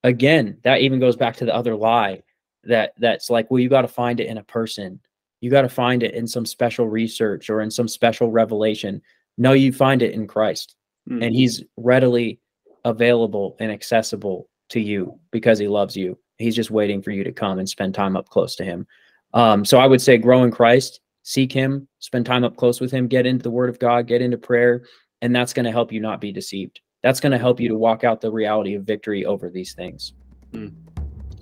Again, 0.03 0.57
that 0.63 0.81
even 0.81 0.99
goes 0.99 1.15
back 1.15 1.35
to 1.37 1.45
the 1.45 1.55
other 1.55 1.75
lie 1.75 2.23
that 2.63 2.93
that's 2.97 3.29
like, 3.29 3.49
well, 3.49 3.59
you 3.59 3.69
got 3.69 3.81
to 3.83 3.87
find 3.87 4.19
it 4.19 4.27
in 4.27 4.37
a 4.37 4.43
person. 4.43 4.99
You 5.41 5.49
got 5.49 5.61
to 5.61 5.69
find 5.69 6.03
it 6.03 6.13
in 6.13 6.27
some 6.27 6.45
special 6.45 6.87
research 6.87 7.49
or 7.49 7.61
in 7.61 7.71
some 7.71 7.87
special 7.87 8.31
revelation. 8.31 9.01
No, 9.37 9.53
you 9.53 9.71
find 9.71 10.01
it 10.01 10.13
in 10.13 10.27
Christ, 10.27 10.75
Mm. 11.09 11.25
and 11.25 11.35
He's 11.35 11.63
readily 11.77 12.39
available 12.85 13.55
and 13.59 13.71
accessible 13.71 14.49
to 14.69 14.79
you 14.79 15.19
because 15.31 15.59
He 15.59 15.67
loves 15.67 15.95
you. 15.95 16.17
He's 16.37 16.55
just 16.55 16.71
waiting 16.71 17.01
for 17.01 17.11
you 17.11 17.23
to 17.23 17.31
come 17.31 17.59
and 17.59 17.67
spend 17.67 17.95
time 17.95 18.15
up 18.15 18.29
close 18.29 18.55
to 18.57 18.63
Him. 18.63 18.87
Um, 19.33 19.65
so 19.65 19.77
I 19.77 19.87
would 19.87 20.01
say, 20.01 20.17
grow 20.17 20.43
in 20.43 20.51
Christ, 20.51 20.99
seek 21.23 21.51
Him, 21.51 21.87
spend 21.99 22.25
time 22.25 22.43
up 22.43 22.55
close 22.57 22.79
with 22.79 22.91
Him, 22.91 23.07
get 23.07 23.25
into 23.25 23.43
the 23.43 23.51
Word 23.51 23.69
of 23.69 23.79
God, 23.79 24.07
get 24.07 24.21
into 24.21 24.37
prayer, 24.37 24.83
and 25.21 25.35
that's 25.35 25.53
going 25.53 25.65
to 25.65 25.71
help 25.71 25.91
you 25.91 25.99
not 25.99 26.21
be 26.21 26.31
deceived. 26.31 26.79
That's 27.03 27.19
going 27.19 27.31
to 27.31 27.37
help 27.37 27.59
you 27.59 27.69
to 27.69 27.75
walk 27.75 28.03
out 28.03 28.21
the 28.21 28.31
reality 28.31 28.75
of 28.75 28.83
victory 28.83 29.25
over 29.25 29.49
these 29.49 29.73
things. 29.73 30.13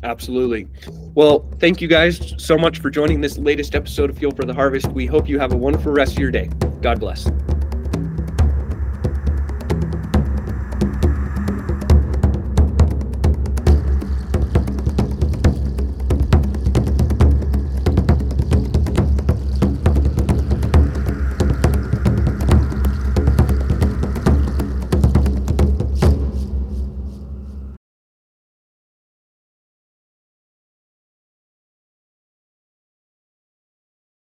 Absolutely. 0.04 0.68
Well, 1.16 1.50
thank 1.60 1.82
you 1.82 1.88
guys 1.88 2.34
so 2.38 2.58
much 2.58 2.80
for 2.80 2.90
joining 2.90 3.22
this 3.22 3.38
latest 3.38 3.74
episode 3.74 4.10
of 4.10 4.18
Fuel 4.18 4.32
for 4.36 4.46
the 4.46 4.54
Harvest. 4.54 4.88
We 4.88 5.06
hope 5.06 5.28
you 5.28 5.40
have 5.40 5.54
a 5.54 5.58
wonderful 5.58 5.92
rest 5.92 6.14
of 6.14 6.20
your 6.20 6.32
day. 6.32 6.50
God 6.82 7.00
bless. 7.00 7.28